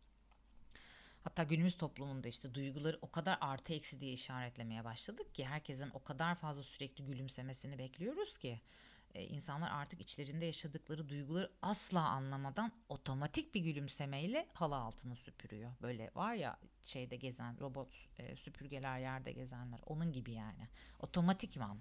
Hatta 1.23 1.43
günümüz 1.43 1.77
toplumunda 1.77 2.27
işte 2.27 2.53
duyguları 2.53 2.99
o 3.01 3.11
kadar 3.11 3.37
artı 3.41 3.73
eksi 3.73 3.99
diye 3.99 4.13
işaretlemeye 4.13 4.83
başladık 4.83 5.35
ki 5.35 5.45
herkesin 5.45 5.89
o 5.93 6.03
kadar 6.03 6.35
fazla 6.35 6.63
sürekli 6.63 7.05
gülümsemesini 7.05 7.77
bekliyoruz 7.77 8.37
ki 8.37 8.61
e, 9.15 9.23
insanlar 9.23 9.71
artık 9.71 10.01
içlerinde 10.01 10.45
yaşadıkları 10.45 11.09
duyguları 11.09 11.51
asla 11.61 12.01
anlamadan 12.01 12.71
otomatik 12.89 13.55
bir 13.55 13.61
gülümsemeyle 13.61 14.47
halı 14.53 14.75
altını 14.75 15.15
süpürüyor. 15.15 15.71
Böyle 15.81 16.11
var 16.15 16.33
ya 16.33 16.59
şeyde 16.83 17.15
gezen 17.15 17.59
robot 17.59 17.89
e, 18.17 18.35
süpürgeler 18.35 18.99
yerde 18.99 19.31
gezenler 19.31 19.79
onun 19.85 20.11
gibi 20.11 20.31
yani. 20.31 20.67
Otomatikman 20.99 21.77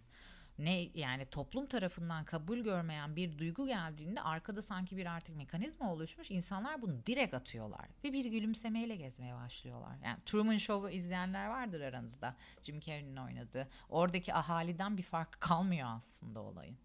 ne 0.59 0.91
yani 0.95 1.27
toplum 1.27 1.67
tarafından 1.67 2.25
kabul 2.25 2.59
görmeyen 2.59 3.17
bir 3.17 3.39
duygu 3.39 3.67
geldiğinde 3.67 4.21
arkada 4.21 4.63
sanki 4.63 4.97
bir 4.97 5.07
artık 5.07 5.37
mekanizma 5.37 5.93
oluşmuş 5.93 6.31
insanlar 6.31 6.83
bunu 6.83 7.07
direkt 7.07 7.35
atıyorlar 7.35 7.89
ve 8.05 8.13
bir 8.13 8.25
gülümsemeyle 8.25 8.97
gezmeye 8.97 9.35
başlıyorlar. 9.35 9.97
Yani 10.05 10.19
Truman 10.27 10.57
Show'u 10.57 10.91
izleyenler 10.91 11.47
vardır 11.47 11.81
aranızda 11.81 12.37
Jim 12.63 12.81
Carrey'nin 12.81 13.17
oynadığı. 13.17 13.69
Oradaki 13.89 14.35
ahaliden 14.35 14.97
bir 14.97 15.03
fark 15.03 15.41
kalmıyor 15.41 15.89
aslında 15.89 16.41
olayın. 16.41 16.77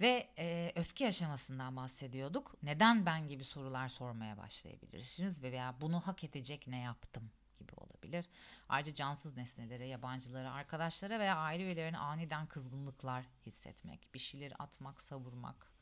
Ve 0.00 0.30
e, 0.38 0.72
öfke 0.76 1.08
aşamasından 1.08 1.76
bahsediyorduk. 1.76 2.56
Neden 2.62 3.06
ben 3.06 3.28
gibi 3.28 3.44
sorular 3.44 3.88
sormaya 3.88 4.36
başlayabilirsiniz 4.36 5.42
ve 5.42 5.52
veya 5.52 5.74
bunu 5.80 6.00
hak 6.00 6.24
edecek 6.24 6.66
ne 6.66 6.80
yaptım 6.80 7.30
gibi 7.58 7.72
olabilir. 7.76 8.28
Ayrıca 8.68 8.94
cansız 8.94 9.36
nesnelere, 9.36 9.86
yabancılara, 9.86 10.52
arkadaşlara 10.52 11.20
veya 11.20 11.36
aile 11.36 11.64
üyelerine 11.64 11.98
aniden 11.98 12.46
kızgınlıklar 12.46 13.24
hissetmek, 13.46 14.14
bir 14.14 14.18
şeyleri 14.18 14.54
atmak, 14.54 15.02
savurmak. 15.02 15.72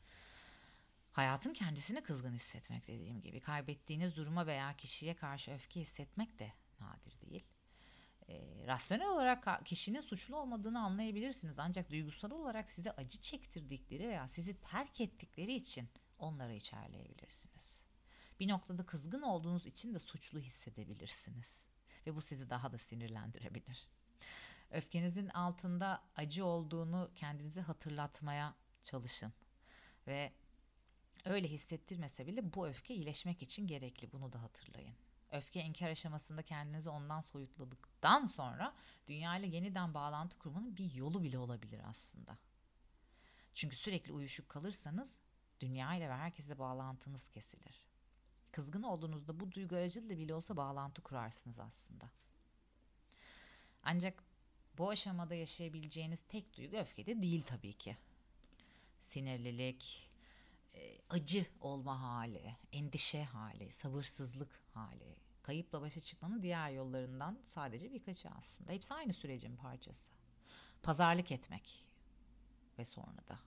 Hayatın 1.11 1.53
kendisine 1.53 2.03
kızgın 2.03 2.33
hissetmek 2.33 2.87
dediğim 2.87 3.21
gibi. 3.21 3.39
Kaybettiğiniz 3.39 4.15
duruma 4.15 4.47
veya 4.47 4.77
kişiye 4.77 5.15
karşı 5.15 5.51
öfke 5.51 5.79
hissetmek 5.79 6.39
de 6.39 6.53
nadir 6.79 7.21
değil 7.21 7.43
e, 8.29 8.65
rasyonel 8.67 9.07
olarak 9.07 9.65
kişinin 9.65 10.01
suçlu 10.01 10.37
olmadığını 10.37 10.79
anlayabilirsiniz. 10.79 11.59
Ancak 11.59 11.91
duygusal 11.91 12.31
olarak 12.31 12.71
size 12.71 12.91
acı 12.91 13.21
çektirdikleri 13.21 14.07
veya 14.07 14.27
sizi 14.27 14.61
terk 14.61 15.01
ettikleri 15.01 15.53
için 15.53 15.89
onları 16.19 16.53
içerleyebilirsiniz. 16.53 17.79
Bir 18.39 18.47
noktada 18.47 18.85
kızgın 18.85 19.21
olduğunuz 19.21 19.65
için 19.65 19.93
de 19.93 19.99
suçlu 19.99 20.39
hissedebilirsiniz. 20.39 21.63
Ve 22.07 22.15
bu 22.15 22.21
sizi 22.21 22.49
daha 22.49 22.71
da 22.71 22.77
sinirlendirebilir. 22.77 23.87
Öfkenizin 24.71 25.29
altında 25.29 26.03
acı 26.15 26.45
olduğunu 26.45 27.11
kendinize 27.15 27.61
hatırlatmaya 27.61 28.55
çalışın. 28.83 29.33
Ve 30.07 30.33
öyle 31.25 31.47
hissettirmese 31.47 32.27
bile 32.27 32.53
bu 32.53 32.67
öfke 32.67 32.95
iyileşmek 32.95 33.41
için 33.41 33.67
gerekli. 33.67 34.11
Bunu 34.11 34.33
da 34.33 34.41
hatırlayın 34.41 34.95
öfke 35.31 35.61
inkar 35.61 35.89
aşamasında 35.89 36.41
kendinizi 36.41 36.89
ondan 36.89 37.21
soyutladıktan 37.21 38.25
sonra 38.25 38.73
dünya 39.07 39.37
ile 39.37 39.47
yeniden 39.47 39.93
bağlantı 39.93 40.39
kurmanın 40.39 40.77
bir 40.77 40.93
yolu 40.93 41.23
bile 41.23 41.39
olabilir 41.39 41.81
aslında. 41.89 42.37
Çünkü 43.53 43.75
sürekli 43.75 44.11
uyuşuk 44.11 44.49
kalırsanız 44.49 45.19
dünya 45.59 45.95
ile 45.95 46.09
ve 46.09 46.13
herkesle 46.13 46.59
bağlantınız 46.59 47.29
kesilir. 47.29 47.83
Kızgın 48.51 48.83
olduğunuzda 48.83 49.39
bu 49.39 49.51
duygu 49.51 49.75
aracılığıyla 49.75 50.17
bile 50.17 50.33
olsa 50.33 50.57
bağlantı 50.57 51.01
kurarsınız 51.01 51.59
aslında. 51.59 52.11
Ancak 53.83 54.23
bu 54.77 54.89
aşamada 54.89 55.35
yaşayabileceğiniz 55.35 56.21
tek 56.21 56.57
duygu 56.57 56.77
öfkede 56.77 57.21
değil 57.21 57.43
tabii 57.47 57.73
ki. 57.73 57.97
Sinirlilik, 58.99 60.09
acı 61.09 61.45
olma 61.61 62.01
hali, 62.01 62.55
endişe 62.71 63.23
hali, 63.23 63.71
sabırsızlık 63.71 64.61
hali, 64.73 65.15
kayıpla 65.43 65.81
başa 65.81 66.01
çıkmanın 66.01 66.41
diğer 66.41 66.69
yollarından 66.69 67.39
sadece 67.45 67.91
birkaçı 67.91 68.29
aslında. 68.29 68.71
Hepsi 68.71 68.93
aynı 68.93 69.13
sürecin 69.13 69.55
parçası. 69.55 70.11
Pazarlık 70.83 71.31
etmek 71.31 71.85
ve 72.79 72.85
sonra 72.85 73.27
da. 73.27 73.39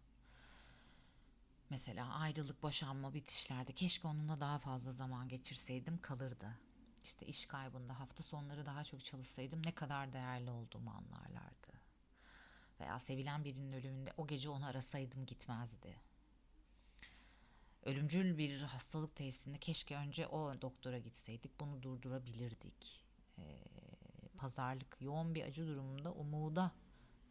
Mesela 1.71 2.15
ayrılık, 2.15 2.63
boşanma, 2.63 3.15
bitişlerde 3.15 3.73
keşke 3.73 4.09
onunla 4.09 4.41
daha 4.41 4.59
fazla 4.59 4.93
zaman 4.93 5.29
geçirseydim 5.29 6.01
kalırdı. 6.01 6.59
İşte 7.05 7.27
iş 7.27 7.47
kaybında 7.47 8.01
hafta 8.01 8.23
sonları 8.23 8.67
daha 8.67 8.85
çok 8.85 9.05
çalışsaydım 9.05 9.63
ne 9.67 9.75
kadar 9.75 10.13
değerli 10.13 10.51
olduğumu 10.51 10.91
anlarlardı. 10.91 11.73
Veya 12.81 12.99
sevilen 12.99 13.45
birinin 13.45 13.73
ölümünde 13.73 14.13
o 14.17 14.27
gece 14.27 14.49
onu 14.49 14.67
arasaydım 14.67 15.27
gitmezdi 15.27 15.97
ölümcül 17.85 18.39
bir 18.39 18.61
hastalık 18.61 19.17
tesisinde 19.17 19.59
keşke 19.59 19.97
önce 19.97 20.27
o 20.27 20.63
doktora 20.63 20.99
gitseydik 20.99 21.61
bunu 21.61 21.83
durdurabilirdik. 21.83 23.05
Ee, 23.39 23.43
pazarlık 24.37 24.97
yoğun 25.01 25.35
bir 25.35 25.45
acı 25.45 25.67
durumunda 25.67 26.13
umuda 26.13 26.73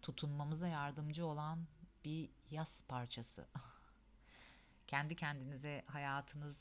tutunmamıza 0.01 0.68
yardımcı 0.68 1.25
olan 1.25 1.68
bir 2.06 2.29
yaz 2.51 2.84
parçası. 2.88 3.48
Kendi 4.88 5.15
kendinize 5.15 5.84
hayatınız 5.88 6.58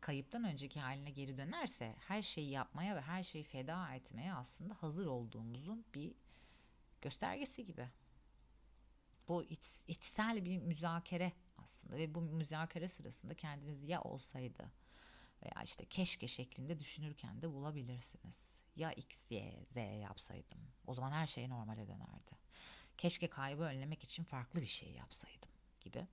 kayıptan 0.00 0.44
önceki 0.44 0.80
haline 0.80 1.10
geri 1.10 1.36
dönerse 1.36 1.96
her 1.98 2.22
şeyi 2.22 2.50
yapmaya 2.50 2.96
ve 2.96 3.00
her 3.00 3.22
şeyi 3.22 3.44
feda 3.44 3.94
etmeye 3.94 4.34
aslında 4.34 4.74
hazır 4.74 5.06
olduğumuzun 5.06 5.84
bir 5.94 6.14
göstergesi 7.02 7.66
gibi. 7.66 7.88
Bu 9.28 9.44
iç, 9.44 9.82
içsel 9.88 10.44
bir 10.44 10.58
müzakere 10.58 11.32
aslında 11.66 11.96
ve 11.96 12.14
bu 12.14 12.20
müzakere 12.20 12.88
sırasında 12.88 13.34
kendiniz 13.34 13.82
ya 13.82 14.02
olsaydı 14.02 14.72
veya 15.42 15.62
işte 15.64 15.84
keşke 15.84 16.26
şeklinde 16.28 16.78
düşünürken 16.78 17.42
de 17.42 17.52
bulabilirsiniz. 17.52 18.50
Ya 18.76 18.92
X, 18.92 19.30
Y, 19.30 19.66
Z 19.70 19.76
yapsaydım. 19.76 20.58
O 20.86 20.94
zaman 20.94 21.12
her 21.12 21.26
şey 21.26 21.48
normale 21.48 21.88
dönerdi. 21.88 22.30
Keşke 22.98 23.30
kaybı 23.30 23.62
önlemek 23.62 24.04
için 24.04 24.24
farklı 24.24 24.60
bir 24.60 24.66
şey 24.66 24.92
yapsaydım 24.92 25.48
gibi. 25.80 26.06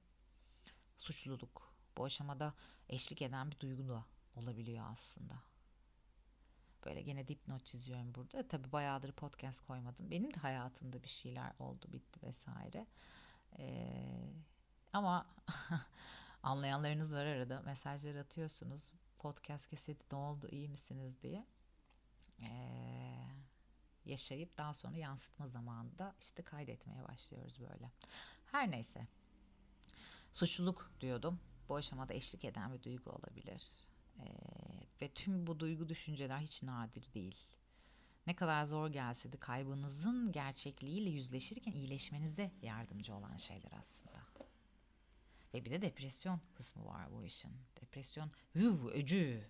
Suçluluk 0.97 1.75
bu 1.97 2.03
aşamada 2.03 2.53
eşlik 2.89 3.21
eden 3.21 3.51
bir 3.51 3.59
duygu 3.59 3.87
da 3.87 4.05
olabiliyor 4.35 4.85
aslında. 4.91 5.33
Böyle 6.85 7.01
gene 7.01 7.27
dipnot 7.27 7.65
çiziyorum 7.65 8.15
burada. 8.15 8.47
Tabi 8.47 8.71
bayağıdır 8.71 9.11
podcast 9.11 9.67
koymadım. 9.67 10.11
Benim 10.11 10.33
de 10.33 10.37
hayatımda 10.37 11.03
bir 11.03 11.09
şeyler 11.09 11.53
oldu, 11.59 11.85
bitti 11.91 12.27
vesaire. 12.27 12.87
Ee, 13.59 14.33
ama 14.93 15.25
anlayanlarınız 16.43 17.13
var 17.13 17.25
arada. 17.25 17.61
Mesajlar 17.61 18.15
atıyorsunuz. 18.15 18.91
podcast 19.19 19.67
keseti 19.69 20.05
ne 20.11 20.17
oldu 20.17 20.47
iyi 20.51 20.69
misiniz 20.69 21.21
diye. 21.21 21.45
Ee, 22.41 23.25
yaşayıp 24.05 24.57
daha 24.57 24.73
sonra 24.73 24.97
yansıtma 24.97 25.47
zamanında 25.47 26.15
işte 26.19 26.43
kaydetmeye 26.43 27.03
başlıyoruz 27.03 27.59
böyle. 27.59 27.91
Her 28.51 28.71
neyse. 28.71 29.07
Suçluluk 30.33 30.91
diyordum. 31.01 31.39
Bu 31.69 31.75
aşamada 31.75 32.13
eşlik 32.13 32.45
eden 32.45 32.73
bir 32.73 32.83
duygu 32.83 33.09
olabilir. 33.09 33.63
Ee, 34.19 34.25
ve 35.01 35.09
tüm 35.09 35.47
bu 35.47 35.59
duygu 35.59 35.89
düşünceler 35.89 36.39
hiç 36.39 36.63
nadir 36.63 37.13
değil. 37.13 37.37
Ne 38.27 38.35
kadar 38.35 38.65
zor 38.65 38.89
gelse 38.89 39.31
de 39.31 39.37
kaybınızın 39.37 40.31
gerçekliğiyle 40.31 41.09
yüzleşirken 41.09 41.71
iyileşmenize 41.71 42.51
yardımcı 42.61 43.15
olan 43.15 43.37
şeyler 43.37 43.71
aslında. 43.79 44.19
Ve 45.53 45.65
bir 45.65 45.71
de 45.71 45.81
depresyon 45.81 46.41
kısmı 46.55 46.85
var 46.85 47.11
bu 47.11 47.23
işin. 47.23 47.51
Depresyon 47.81 48.31
huu, 48.53 48.89
öcü 48.89 49.43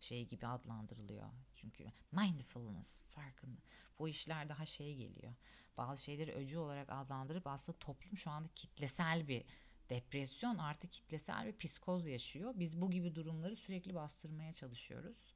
şey 0.00 0.26
gibi 0.26 0.46
adlandırılıyor. 0.46 1.28
Çünkü 1.54 1.84
mindfulness 2.12 3.02
farkında. 3.02 3.60
Bu 3.98 4.08
işler 4.08 4.48
daha 4.48 4.66
şey 4.66 4.96
geliyor. 4.96 5.34
Bazı 5.76 6.02
şeyleri 6.02 6.32
öcü 6.32 6.58
olarak 6.58 6.90
adlandırıp 6.90 7.46
aslında 7.46 7.78
toplum 7.78 8.18
şu 8.18 8.30
anda 8.30 8.48
kitlesel 8.54 9.28
bir 9.28 9.44
depresyon 9.90 10.58
artık 10.58 10.92
kitlesel 10.92 11.46
bir 11.46 11.56
psikoz 11.56 12.06
yaşıyor. 12.06 12.52
Biz 12.56 12.80
bu 12.80 12.90
gibi 12.90 13.14
durumları 13.14 13.56
sürekli 13.56 13.94
bastırmaya 13.94 14.52
çalışıyoruz. 14.52 15.34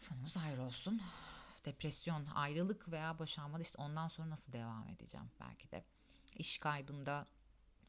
Sonumuz 0.00 0.36
ayrı 0.36 0.62
olsun. 0.62 1.02
Depresyon, 1.64 2.26
ayrılık 2.26 2.92
veya 2.92 3.18
boşanmada 3.18 3.62
işte 3.62 3.82
ondan 3.82 4.08
sonra 4.08 4.30
nasıl 4.30 4.52
devam 4.52 4.88
edeceğim 4.88 5.30
belki 5.40 5.70
de. 5.70 5.84
İş 6.36 6.58
kaybında 6.58 7.26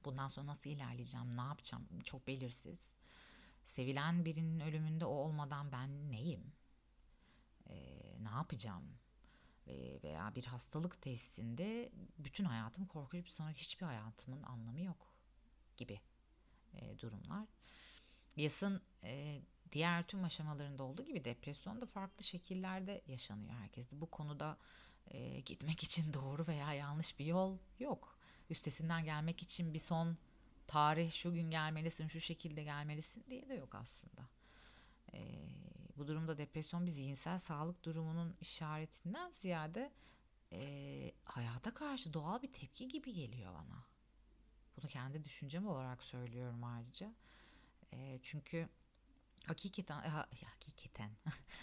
bundan 0.05 0.27
sonra 0.27 0.47
nasıl 0.47 0.69
ilerleyeceğim, 0.69 1.37
ne 1.37 1.41
yapacağım 1.41 1.87
çok 2.03 2.27
belirsiz. 2.27 2.95
Sevilen 3.63 4.25
birinin 4.25 4.59
ölümünde 4.59 5.05
o 5.05 5.13
olmadan 5.13 5.71
ben 5.71 6.11
neyim? 6.11 6.53
Ee, 7.69 7.75
ne 8.23 8.29
yapacağım? 8.29 8.83
veya 10.03 10.35
bir 10.35 10.45
hastalık 10.45 11.01
tesisinde 11.01 11.91
bütün 12.17 12.45
hayatım 12.45 12.85
korkunç 12.85 13.25
bir 13.25 13.29
sonraki 13.29 13.61
hiçbir 13.61 13.85
hayatımın 13.85 14.43
anlamı 14.43 14.81
yok 14.81 15.13
gibi 15.77 15.99
e, 16.73 16.99
durumlar. 16.99 17.45
Yasın 18.35 18.81
e, 19.03 19.41
diğer 19.71 20.07
tüm 20.07 20.23
aşamalarında 20.23 20.83
olduğu 20.83 21.05
gibi 21.05 21.25
depresyon 21.25 21.81
da 21.81 21.85
farklı 21.85 22.23
şekillerde 22.23 23.01
yaşanıyor 23.07 23.53
herkeste. 23.53 24.01
Bu 24.01 24.11
konuda 24.11 24.57
e, 25.07 25.39
gitmek 25.39 25.83
için 25.83 26.13
doğru 26.13 26.47
veya 26.47 26.73
yanlış 26.73 27.19
bir 27.19 27.25
yol 27.25 27.57
yok. 27.79 28.14
Üstesinden 28.49 29.05
gelmek 29.05 29.41
için 29.41 29.73
bir 29.73 29.79
son 29.79 30.17
tarih 30.67 31.11
şu 31.11 31.33
gün 31.33 31.51
gelmelisin, 31.51 32.07
şu 32.07 32.19
şekilde 32.21 32.63
gelmelisin 32.63 33.23
diye 33.29 33.49
de 33.49 33.53
yok 33.53 33.75
aslında. 33.75 34.21
E, 35.13 35.19
bu 35.97 36.07
durumda 36.07 36.37
depresyon 36.37 36.85
bir 36.85 36.91
zihinsel 36.91 37.39
sağlık 37.39 37.83
durumunun 37.85 38.35
işaretinden 38.41 39.31
ziyade 39.31 39.91
e, 40.51 41.11
hayata 41.25 41.73
karşı 41.73 42.13
doğal 42.13 42.41
bir 42.41 42.53
tepki 42.53 42.87
gibi 42.87 43.13
geliyor 43.13 43.53
bana. 43.53 43.85
Bunu 44.77 44.87
kendi 44.87 45.25
düşüncem 45.25 45.67
olarak 45.67 46.03
söylüyorum 46.03 46.63
ayrıca. 46.63 47.13
E, 47.93 48.19
çünkü 48.23 48.69
hakikaten 49.45 49.99
ha, 49.99 50.27
hakikaten 50.65 51.11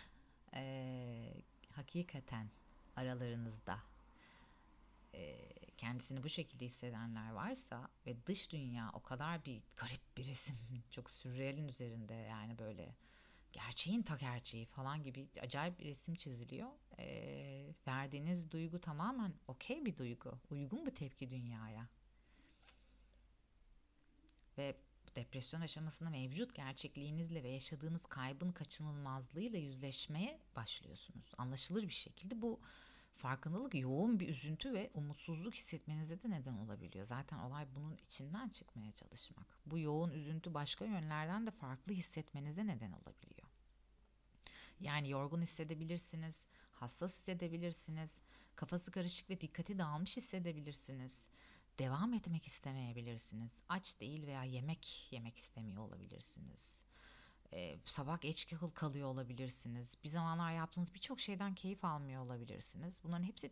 e, 0.54 1.34
hakikaten 1.72 2.50
aralarınızda 2.96 3.78
e, 5.14 5.48
kendisini 5.82 6.22
bu 6.22 6.28
şekilde 6.28 6.64
hissedenler 6.64 7.30
varsa 7.30 7.88
ve 8.06 8.26
dış 8.26 8.52
dünya 8.52 8.90
o 8.92 9.02
kadar 9.02 9.44
bir 9.44 9.62
garip 9.76 10.16
bir 10.16 10.26
resim 10.26 10.56
çok 10.90 11.10
sürrealin 11.10 11.68
üzerinde 11.68 12.14
yani 12.14 12.58
böyle 12.58 12.94
gerçeğin 13.52 14.02
ta 14.02 14.16
gerçeği 14.16 14.66
falan 14.66 15.02
gibi 15.02 15.28
acayip 15.40 15.78
bir 15.78 15.84
resim 15.84 16.14
çiziliyor. 16.14 16.68
E, 16.98 17.74
verdiğiniz 17.86 18.50
duygu 18.50 18.80
tamamen 18.80 19.34
okey 19.48 19.84
bir 19.84 19.96
duygu. 19.96 20.38
Uygun 20.50 20.86
bir 20.86 20.94
tepki 20.94 21.30
dünyaya. 21.30 21.88
Ve 24.58 24.76
depresyon 25.16 25.60
aşamasında 25.60 26.10
mevcut 26.10 26.54
gerçekliğinizle 26.54 27.42
ve 27.42 27.48
yaşadığınız 27.48 28.06
kaybın 28.06 28.52
kaçınılmazlığıyla 28.52 29.58
yüzleşmeye 29.58 30.40
başlıyorsunuz. 30.56 31.32
Anlaşılır 31.38 31.82
bir 31.82 31.92
şekilde 31.92 32.42
bu 32.42 32.60
farkındalık 33.16 33.74
yoğun 33.74 34.20
bir 34.20 34.28
üzüntü 34.28 34.74
ve 34.74 34.90
umutsuzluk 34.94 35.54
hissetmenize 35.54 36.22
de 36.22 36.30
neden 36.30 36.54
olabiliyor. 36.54 37.06
Zaten 37.06 37.38
olay 37.38 37.66
bunun 37.76 37.96
içinden 37.96 38.48
çıkmaya 38.48 38.92
çalışmak. 38.92 39.58
Bu 39.66 39.78
yoğun 39.78 40.10
üzüntü 40.10 40.54
başka 40.54 40.84
yönlerden 40.84 41.46
de 41.46 41.50
farklı 41.50 41.92
hissetmenize 41.92 42.66
neden 42.66 42.92
olabiliyor. 42.92 43.48
Yani 44.80 45.10
yorgun 45.10 45.42
hissedebilirsiniz, 45.42 46.42
hassas 46.72 47.12
hissedebilirsiniz, 47.12 48.20
kafası 48.56 48.90
karışık 48.90 49.30
ve 49.30 49.40
dikkati 49.40 49.78
dağılmış 49.78 50.16
hissedebilirsiniz. 50.16 51.26
Devam 51.78 52.14
etmek 52.14 52.46
istemeyebilirsiniz. 52.46 53.60
Aç 53.68 54.00
değil 54.00 54.26
veya 54.26 54.44
yemek 54.44 55.08
yemek 55.12 55.38
istemiyor 55.38 55.82
olabilirsiniz. 55.82 56.81
Ee, 57.52 57.78
sabah 57.84 58.20
geç 58.20 58.46
kalıyor 58.74 59.08
olabilirsiniz. 59.08 59.94
Bir 60.04 60.08
zamanlar 60.08 60.52
yaptığınız 60.52 60.94
birçok 60.94 61.20
şeyden 61.20 61.54
keyif 61.54 61.84
almıyor 61.84 62.22
olabilirsiniz. 62.24 63.00
Bunların 63.04 63.24
hepsi 63.24 63.50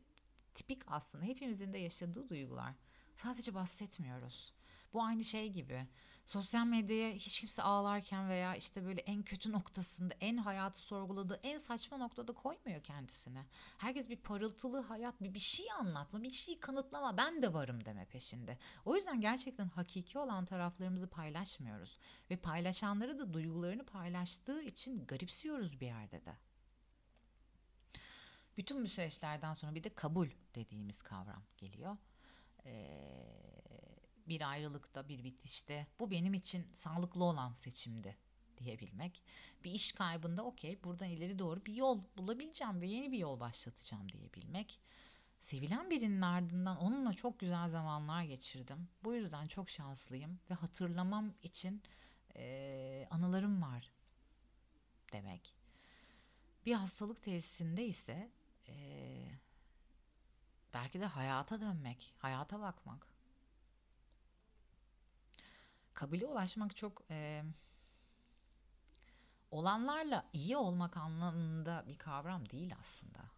tipik 0.54 0.82
aslında 0.86 1.24
hepimizin 1.24 1.72
de 1.72 1.78
yaşadığı 1.78 2.28
duygular. 2.28 2.74
Sadece 3.16 3.54
bahsetmiyoruz. 3.54 4.54
Bu 4.92 5.02
aynı 5.02 5.24
şey 5.24 5.52
gibi. 5.52 5.86
Sosyal 6.30 6.66
medyaya 6.66 7.12
hiç 7.12 7.40
kimse 7.40 7.62
ağlarken 7.62 8.28
veya 8.28 8.54
işte 8.56 8.84
böyle 8.84 9.00
en 9.00 9.22
kötü 9.22 9.52
noktasında, 9.52 10.14
en 10.20 10.36
hayatı 10.36 10.80
sorguladığı, 10.80 11.40
en 11.42 11.58
saçma 11.58 11.98
noktada 11.98 12.32
koymuyor 12.32 12.82
kendisine. 12.82 13.46
Herkes 13.78 14.08
bir 14.08 14.16
parıltılı 14.16 14.80
hayat, 14.80 15.22
bir, 15.22 15.34
bir 15.34 15.40
şey 15.40 15.66
anlatma, 15.72 16.22
bir 16.22 16.30
şey 16.30 16.60
kanıtlama, 16.60 17.16
ben 17.16 17.42
de 17.42 17.52
varım 17.52 17.84
deme 17.84 18.04
peşinde. 18.04 18.58
O 18.84 18.96
yüzden 18.96 19.20
gerçekten 19.20 19.68
hakiki 19.68 20.18
olan 20.18 20.44
taraflarımızı 20.44 21.06
paylaşmıyoruz. 21.06 21.98
Ve 22.30 22.36
paylaşanları 22.36 23.18
da 23.18 23.32
duygularını 23.32 23.86
paylaştığı 23.86 24.62
için 24.62 25.06
garipsiyoruz 25.06 25.80
bir 25.80 25.86
yerde 25.86 26.24
de. 26.24 26.36
Bütün 28.56 28.84
bu 28.84 28.88
süreçlerden 28.88 29.54
sonra 29.54 29.74
bir 29.74 29.84
de 29.84 29.94
kabul 29.94 30.28
dediğimiz 30.54 31.02
kavram 31.02 31.42
geliyor. 31.58 31.96
Ee, 32.64 33.49
bir 34.30 34.50
ayrılıkta, 34.50 35.08
bir 35.08 35.24
bitişte 35.24 35.86
bu 36.00 36.10
benim 36.10 36.34
için 36.34 36.66
sağlıklı 36.74 37.24
olan 37.24 37.52
seçimdi 37.52 38.16
diyebilmek. 38.58 39.22
Bir 39.64 39.70
iş 39.70 39.92
kaybında 39.92 40.44
okey 40.44 40.84
buradan 40.84 41.08
ileri 41.08 41.38
doğru 41.38 41.66
bir 41.66 41.74
yol 41.74 42.00
bulabileceğim 42.16 42.80
ve 42.80 42.86
yeni 42.86 43.12
bir 43.12 43.18
yol 43.18 43.40
başlatacağım 43.40 44.12
diyebilmek. 44.12 44.80
Sevilen 45.38 45.90
birinin 45.90 46.22
ardından 46.22 46.76
onunla 46.76 47.12
çok 47.12 47.38
güzel 47.38 47.70
zamanlar 47.70 48.22
geçirdim. 48.22 48.88
Bu 49.04 49.14
yüzden 49.14 49.46
çok 49.46 49.70
şanslıyım 49.70 50.38
ve 50.50 50.54
hatırlamam 50.54 51.34
için 51.42 51.82
e, 52.36 53.06
anılarım 53.10 53.62
var 53.62 53.90
demek. 55.12 55.54
Bir 56.66 56.74
hastalık 56.74 57.22
tesisinde 57.22 57.86
ise 57.86 58.30
e, 58.68 58.74
belki 60.74 61.00
de 61.00 61.06
hayata 61.06 61.60
dönmek, 61.60 62.14
hayata 62.18 62.60
bakmak 62.60 63.09
kabule 66.00 66.26
ulaşmak 66.26 66.76
çok 66.76 67.02
e, 67.10 67.42
olanlarla 69.50 70.26
iyi 70.32 70.56
olmak 70.56 70.96
anlamında 70.96 71.84
bir 71.88 71.98
kavram 71.98 72.50
değil 72.50 72.74
aslında. 72.80 73.30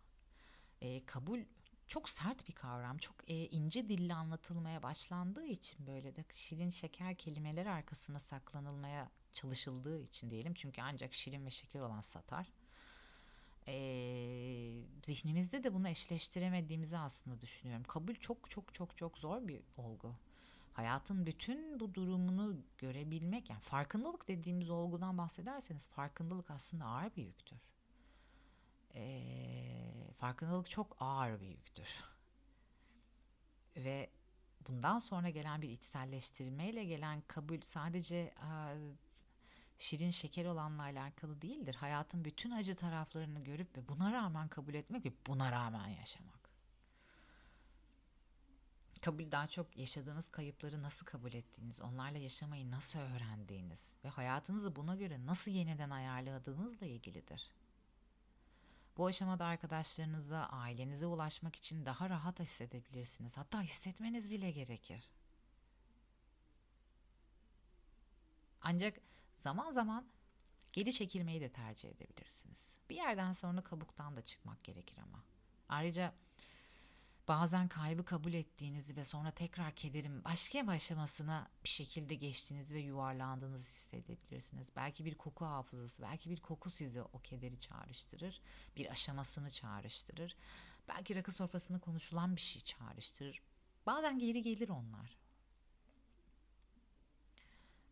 E, 0.81 1.07
kabul 1.07 1.41
çok 1.87 2.09
sert 2.09 2.49
bir 2.49 2.53
kavram. 2.53 2.99
Çok 2.99 3.31
e, 3.31 3.49
ince 3.49 3.89
dille 3.89 4.15
anlatılmaya 4.15 4.83
başlandığı 4.83 5.45
için 5.45 5.87
böyle 5.87 6.17
de 6.17 6.25
şirin 6.33 6.71
şeker 6.71 7.15
kelimeler 7.15 7.67
arkasına 7.67 8.21
saklanılmaya 8.21 9.11
çalışıldığı 9.33 9.99
için 9.99 10.31
diyelim. 10.31 10.55
Çünkü 10.55 10.83
ancak 10.83 11.15
şirin 11.15 11.47
ve 11.47 11.51
şeker 11.51 11.81
olan 11.81 12.01
satar. 12.01 12.53
E, 13.69 13.75
zihnimizde 15.05 15.65
de 15.65 15.75
bunu 15.75 15.89
eşleştiremediğimizi 15.89 16.99
aslında 16.99 17.41
düşünüyorum. 17.41 17.85
Kabul 17.85 18.15
çok 18.15 18.51
çok 18.51 18.75
çok 18.75 18.97
çok 18.97 19.19
zor 19.19 19.49
bir 19.49 19.63
olgu 19.77 20.15
hayatın 20.73 21.27
bütün 21.27 21.81
bu 21.81 21.95
durumunu 21.95 22.57
görebilmek 22.79 23.51
yani 23.51 23.61
farkındalık 23.61 24.29
dediğimiz 24.29 24.71
olgudan 24.71 25.19
bahsederseniz 25.19 25.87
farkındalık 25.87 26.51
aslında 26.51 26.85
ağır 26.85 27.17
bir 27.17 27.23
yüktür. 27.23 27.59
Ee, 28.95 30.11
farkındalık 30.19 30.71
çok 30.71 30.97
ağır 31.01 31.41
bir 31.41 31.49
yüktür. 31.49 32.05
Ve 33.77 34.11
bundan 34.69 34.99
sonra 34.99 35.31
gelen 35.31 35.63
bir 35.63 35.71
içselleştirmeyle 35.71 36.85
gelen 36.85 37.21
kabul 37.21 37.61
sadece 37.61 38.35
a, 38.37 38.75
şirin 39.79 40.11
şeker 40.11 40.45
olanla 40.45 40.83
alakalı 40.83 41.43
değildir. 41.43 41.75
Hayatın 41.75 42.25
bütün 42.25 42.51
acı 42.51 42.77
taraflarını 42.77 43.45
görüp 43.45 43.77
ve 43.77 43.89
buna 43.89 44.13
rağmen 44.13 44.49
kabul 44.49 44.75
etmek 44.75 45.05
ve 45.07 45.13
buna 45.27 45.53
rağmen 45.53 45.89
yaşamak. 45.89 46.42
Kabul 49.03 49.31
daha 49.31 49.49
çok 49.49 49.77
yaşadığınız 49.77 50.31
kayıpları 50.31 50.83
nasıl 50.83 51.07
kabul 51.07 51.33
ettiğiniz, 51.33 51.81
onlarla 51.81 52.19
yaşamayı 52.19 52.71
nasıl 52.71 52.99
öğrendiğiniz 52.99 53.97
ve 54.05 54.09
hayatınızı 54.09 54.77
buna 54.77 54.97
göre 54.97 55.27
nasıl 55.27 55.51
yeniden 55.51 55.91
ayarladığınızla 55.91 56.87
ilgilidir. 56.87 57.51
Bu 58.97 59.07
aşamada 59.07 59.45
arkadaşlarınıza, 59.45 60.39
ailenize 60.39 61.07
ulaşmak 61.07 61.57
için 61.57 61.87
daha 61.87 62.11
rahat 62.11 62.41
hissedebilirsiniz. 62.41 63.37
Hatta 63.37 63.63
hissetmeniz 63.63 64.31
bile 64.31 64.51
gerekir. 64.51 65.09
Ancak 68.61 69.01
zaman 69.37 69.73
zaman 69.73 70.07
geri 70.73 70.93
çekilmeyi 70.93 71.41
de 71.41 71.49
tercih 71.49 71.89
edebilirsiniz. 71.89 72.77
Bir 72.91 72.97
yerden 72.97 73.33
sonra 73.33 73.61
kabuktan 73.61 74.17
da 74.17 74.23
çıkmak 74.23 74.65
gerekir 74.65 74.99
ama. 74.99 75.23
Ayrıca 75.69 76.15
bazen 77.29 77.69
kaybı 77.69 78.05
kabul 78.05 78.33
ettiğinizi 78.33 78.97
ve 78.97 79.05
sonra 79.05 79.31
tekrar 79.31 79.75
kederin 79.75 80.25
başka 80.25 80.63
bir 80.63 80.69
aşamasına 80.69 81.51
bir 81.65 81.69
şekilde 81.69 82.15
geçtiğiniz 82.15 82.75
ve 82.75 82.81
yuvarlandığınızı 82.81 83.69
hissedebilirsiniz. 83.69 84.69
Belki 84.77 85.05
bir 85.05 85.15
koku 85.15 85.45
hafızası, 85.45 86.03
belki 86.03 86.31
bir 86.31 86.41
koku 86.41 86.71
size 86.71 87.03
o 87.03 87.21
kederi 87.23 87.59
çağrıştırır, 87.59 88.41
bir 88.77 88.91
aşamasını 88.91 89.51
çağrıştırır. 89.51 90.37
Belki 90.89 91.15
rakı 91.15 91.33
sofrasında 91.33 91.79
konuşulan 91.79 92.37
bir 92.37 92.41
şey 92.41 92.63
çağrıştırır. 92.63 93.43
Bazen 93.87 94.19
geri 94.19 94.43
gelir 94.43 94.69
onlar. 94.69 95.17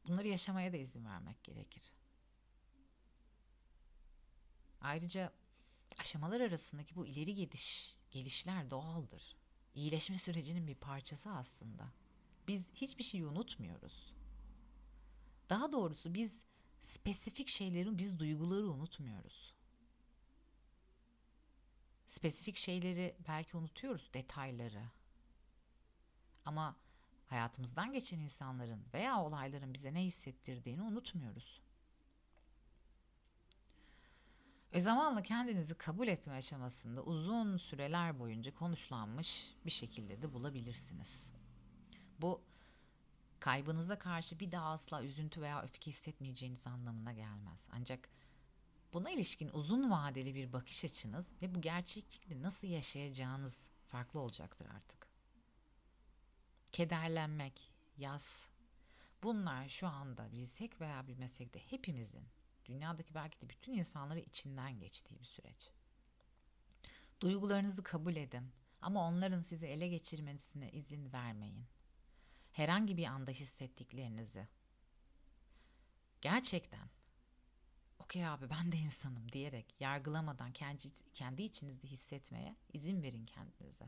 Bunları 0.08 0.28
yaşamaya 0.28 0.72
da 0.72 0.76
izin 0.76 1.04
vermek 1.04 1.44
gerekir. 1.44 1.92
Ayrıca 4.80 5.32
aşamalar 5.98 6.40
arasındaki 6.40 6.96
bu 6.96 7.06
ileri 7.06 7.34
gidiş, 7.34 7.99
gelişler 8.10 8.70
doğaldır. 8.70 9.36
İyileşme 9.74 10.18
sürecinin 10.18 10.66
bir 10.66 10.74
parçası 10.74 11.30
aslında. 11.30 11.92
Biz 12.48 12.74
hiçbir 12.74 13.04
şeyi 13.04 13.26
unutmuyoruz. 13.26 14.14
Daha 15.50 15.72
doğrusu 15.72 16.14
biz 16.14 16.42
spesifik 16.80 17.48
şeylerin, 17.48 17.98
biz 17.98 18.18
duyguları 18.18 18.70
unutmuyoruz. 18.70 19.54
Spesifik 22.06 22.56
şeyleri 22.56 23.16
belki 23.28 23.56
unutuyoruz, 23.56 24.10
detayları. 24.14 24.82
Ama 26.44 26.76
hayatımızdan 27.26 27.92
geçen 27.92 28.18
insanların 28.18 28.84
veya 28.94 29.22
olayların 29.22 29.74
bize 29.74 29.94
ne 29.94 30.04
hissettirdiğini 30.04 30.82
unutmuyoruz. 30.82 31.60
Ve 34.74 34.80
zamanla 34.80 35.22
kendinizi 35.22 35.74
kabul 35.74 36.08
etme 36.08 36.32
aşamasında 36.32 37.02
uzun 37.02 37.56
süreler 37.56 38.18
boyunca 38.18 38.54
konuşlanmış 38.54 39.54
bir 39.66 39.70
şekilde 39.70 40.22
de 40.22 40.32
bulabilirsiniz. 40.32 41.26
Bu 42.20 42.42
kaybınıza 43.40 43.98
karşı 43.98 44.40
bir 44.40 44.52
daha 44.52 44.70
asla 44.70 45.02
üzüntü 45.02 45.40
veya 45.40 45.62
öfke 45.62 45.90
hissetmeyeceğiniz 45.90 46.66
anlamına 46.66 47.12
gelmez. 47.12 47.66
Ancak 47.72 48.08
buna 48.92 49.10
ilişkin 49.10 49.50
uzun 49.52 49.90
vadeli 49.90 50.34
bir 50.34 50.52
bakış 50.52 50.84
açınız 50.84 51.30
ve 51.42 51.54
bu 51.54 51.60
gerçeklikle 51.60 52.42
nasıl 52.42 52.66
yaşayacağınız 52.66 53.66
farklı 53.88 54.20
olacaktır 54.20 54.66
artık. 54.74 55.06
Kederlenmek, 56.72 57.72
yas, 57.96 58.42
bunlar 59.22 59.68
şu 59.68 59.88
anda 59.88 60.32
bilsek 60.32 60.80
veya 60.80 61.06
bilmesek 61.06 61.54
de 61.54 61.58
hepimizin 61.58 62.24
dünyadaki 62.70 63.14
belki 63.14 63.40
de 63.40 63.48
bütün 63.48 63.72
insanları 63.72 64.20
içinden 64.20 64.78
geçtiği 64.78 65.20
bir 65.20 65.24
süreç. 65.24 65.70
Duygularınızı 67.20 67.82
kabul 67.82 68.16
edin 68.16 68.52
ama 68.82 69.08
onların 69.08 69.42
sizi 69.42 69.66
ele 69.66 69.88
geçirmesine 69.88 70.72
izin 70.72 71.12
vermeyin. 71.12 71.66
Herhangi 72.52 72.96
bir 72.96 73.04
anda 73.06 73.30
hissettiklerinizi 73.30 74.48
gerçekten 76.20 76.88
okey 77.98 78.26
abi 78.26 78.50
ben 78.50 78.72
de 78.72 78.76
insanım 78.76 79.32
diyerek 79.32 79.80
yargılamadan 79.80 80.52
kendi, 80.52 80.94
kendi 81.14 81.42
içinizde 81.42 81.88
hissetmeye 81.88 82.56
izin 82.72 83.02
verin 83.02 83.26
kendinize. 83.26 83.86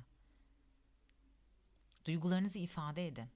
Duygularınızı 2.04 2.58
ifade 2.58 3.06
edin. 3.06 3.28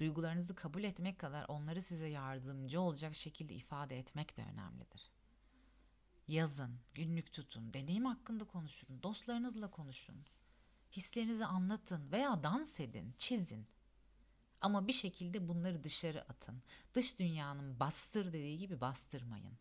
Duygularınızı 0.00 0.54
kabul 0.54 0.84
etmek 0.84 1.18
kadar 1.18 1.44
onları 1.48 1.82
size 1.82 2.08
yardımcı 2.08 2.80
olacak 2.80 3.14
şekilde 3.14 3.54
ifade 3.54 3.98
etmek 3.98 4.36
de 4.36 4.42
önemlidir. 4.42 5.10
Yazın, 6.28 6.80
günlük 6.94 7.32
tutun, 7.32 7.74
deneyim 7.74 8.04
hakkında 8.04 8.44
konuşun, 8.44 9.02
dostlarınızla 9.02 9.70
konuşun. 9.70 10.16
Hislerinizi 10.92 11.46
anlatın 11.46 12.12
veya 12.12 12.42
dans 12.42 12.80
edin, 12.80 13.14
çizin. 13.18 13.66
Ama 14.60 14.86
bir 14.86 14.92
şekilde 14.92 15.48
bunları 15.48 15.84
dışarı 15.84 16.22
atın. 16.22 16.62
Dış 16.94 17.18
dünyanın 17.18 17.80
bastır 17.80 18.26
dediği 18.26 18.58
gibi 18.58 18.80
bastırmayın. 18.80 19.58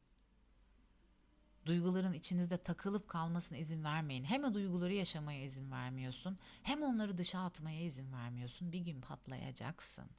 Duyguların 1.65 2.13
içinizde 2.13 2.57
takılıp 2.57 3.07
kalmasına 3.07 3.57
izin 3.57 3.83
vermeyin. 3.83 4.23
Hem 4.23 4.53
duyguları 4.53 4.93
yaşamaya 4.93 5.43
izin 5.43 5.71
vermiyorsun, 5.71 6.39
hem 6.63 6.83
onları 6.83 7.17
dışa 7.17 7.39
atmaya 7.39 7.81
izin 7.81 8.13
vermiyorsun. 8.13 8.71
Bir 8.71 8.79
gün 8.79 9.01
patlayacaksın. 9.01 10.09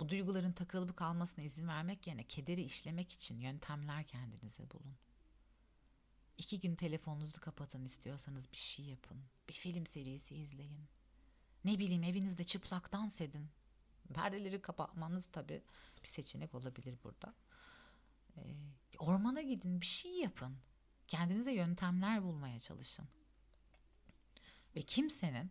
Bu 0.00 0.08
duyguların 0.08 0.52
takılıp 0.52 0.96
kalmasına 0.96 1.44
izin 1.44 1.68
vermek 1.68 2.06
yerine 2.06 2.24
kederi 2.24 2.62
işlemek 2.62 3.12
için 3.12 3.40
yöntemler 3.40 4.06
kendinize 4.06 4.70
bulun. 4.70 4.96
İki 6.38 6.60
gün 6.60 6.74
telefonunuzu 6.74 7.40
kapatın 7.40 7.84
istiyorsanız 7.84 8.52
bir 8.52 8.56
şey 8.56 8.84
yapın. 8.84 9.22
Bir 9.48 9.54
film 9.54 9.86
serisi 9.86 10.36
izleyin. 10.36 10.84
Ne 11.64 11.78
bileyim 11.78 12.02
evinizde 12.02 12.44
çıplak 12.44 12.92
dans 12.92 13.20
edin. 13.20 13.48
Perdeleri 14.14 14.62
kapatmanız 14.62 15.26
tabii 15.32 15.62
bir 16.02 16.08
seçenek 16.08 16.54
olabilir 16.54 16.98
burada. 17.04 17.34
Ee, 18.36 18.40
ormana 18.98 19.42
gidin 19.42 19.80
bir 19.80 19.86
şey 19.86 20.12
yapın. 20.12 20.56
Kendinize 21.08 21.52
yöntemler 21.52 22.22
bulmaya 22.22 22.60
çalışın. 22.60 23.08
Ve 24.76 24.82
kimsenin 24.82 25.50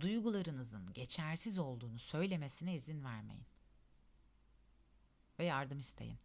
duygularınızın 0.00 0.92
geçersiz 0.92 1.58
olduğunu 1.58 1.98
söylemesine 1.98 2.74
izin 2.74 3.04
vermeyin 3.04 3.46
ve 5.38 5.44
yardım 5.44 5.78
isteyin. 5.78 6.18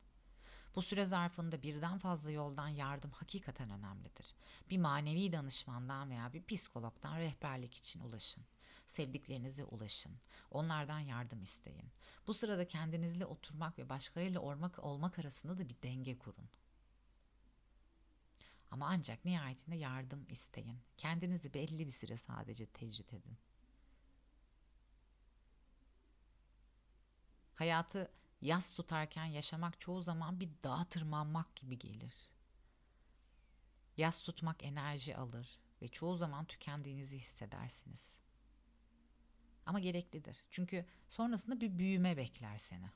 Bu 0.75 0.81
süre 0.81 1.05
zarfında 1.05 1.63
birden 1.63 1.97
fazla 1.97 2.31
yoldan 2.31 2.67
yardım 2.67 3.11
hakikaten 3.11 3.69
önemlidir. 3.69 4.35
Bir 4.69 4.77
manevi 4.77 5.31
danışmandan 5.31 6.09
veya 6.09 6.33
bir 6.33 6.43
psikologdan 6.45 7.19
rehberlik 7.19 7.75
için 7.75 7.99
ulaşın. 7.99 8.43
Sevdiklerinize 8.85 9.63
ulaşın. 9.63 10.15
Onlardan 10.51 10.99
yardım 10.99 11.43
isteyin. 11.43 11.91
Bu 12.27 12.33
sırada 12.33 12.67
kendinizle 12.67 13.25
oturmak 13.25 13.79
ve 13.79 13.89
başkalarıyla 13.89 14.41
olmak, 14.41 14.79
olmak 14.79 15.19
arasında 15.19 15.57
da 15.57 15.69
bir 15.69 15.81
denge 15.83 16.17
kurun. 16.17 16.49
Ama 18.71 18.87
ancak 18.87 19.25
nihayetinde 19.25 19.75
yardım 19.75 20.25
isteyin. 20.29 20.79
Kendinizi 20.97 21.53
belli 21.53 21.85
bir 21.85 21.91
süre 21.91 22.17
sadece 22.17 22.65
tecrit 22.65 23.13
edin. 23.13 23.37
Hayatı 27.55 28.11
yas 28.41 28.73
tutarken 28.73 29.25
yaşamak 29.25 29.81
çoğu 29.81 30.01
zaman 30.01 30.39
bir 30.39 30.49
dağa 30.63 30.85
tırmanmak 30.85 31.55
gibi 31.55 31.79
gelir. 31.79 32.13
Yas 33.97 34.21
tutmak 34.21 34.63
enerji 34.63 35.17
alır 35.17 35.59
ve 35.81 35.87
çoğu 35.87 36.17
zaman 36.17 36.45
tükendiğinizi 36.45 37.15
hissedersiniz. 37.15 38.13
Ama 39.65 39.79
gereklidir. 39.79 40.37
Çünkü 40.51 40.85
sonrasında 41.09 41.61
bir 41.61 41.79
büyüme 41.79 42.17
bekler 42.17 42.57
seni. 42.57 42.89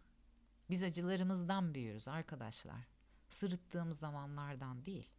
Biz 0.69 0.83
acılarımızdan 0.83 1.73
büyürüz 1.73 2.07
arkadaşlar. 2.07 2.87
Sırıttığımız 3.29 3.99
zamanlardan 3.99 4.85
değil. 4.85 5.09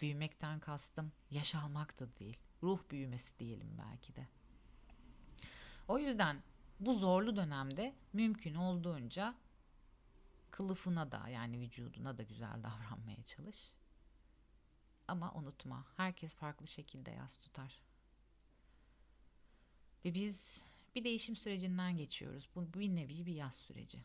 Büyümekten 0.00 0.60
kastım 0.60 1.12
yaş 1.30 1.54
almak 1.54 2.00
da 2.00 2.16
değil. 2.16 2.38
Ruh 2.62 2.80
büyümesi 2.90 3.38
diyelim 3.38 3.78
belki 3.78 4.16
de. 4.16 4.26
O 5.88 5.98
yüzden 5.98 6.42
bu 6.80 6.94
zorlu 6.94 7.36
dönemde 7.36 7.94
mümkün 8.12 8.54
olduğunca 8.54 9.34
kılıfına 10.50 11.12
da 11.12 11.28
yani 11.28 11.60
vücuduna 11.60 12.18
da 12.18 12.22
güzel 12.22 12.62
davranmaya 12.62 13.22
çalış. 13.24 13.72
Ama 15.08 15.32
unutma 15.32 15.86
herkes 15.96 16.34
farklı 16.34 16.66
şekilde 16.66 17.10
yas 17.10 17.38
tutar. 17.38 17.82
Ve 20.04 20.14
biz 20.14 20.56
bir 20.94 21.04
değişim 21.04 21.36
sürecinden 21.36 21.96
geçiyoruz. 21.96 22.48
Bu 22.54 22.74
bir 22.74 22.88
nevi 22.88 23.26
bir 23.26 23.34
yaz 23.34 23.54
süreci. 23.54 24.02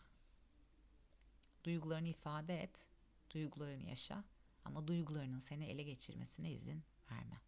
Duygularını 1.63 2.07
ifade 2.07 2.63
et, 2.63 2.85
duygularını 3.29 3.89
yaşa 3.89 4.23
ama 4.65 4.87
duygularının 4.87 5.39
seni 5.39 5.65
ele 5.65 5.83
geçirmesine 5.83 6.51
izin 6.51 6.83
verme. 7.11 7.41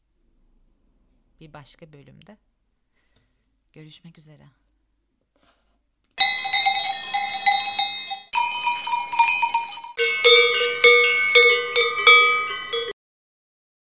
Bir 1.39 1.53
başka 1.53 1.93
bölümde 1.93 2.37
görüşmek 3.73 4.17
üzere. 4.17 4.49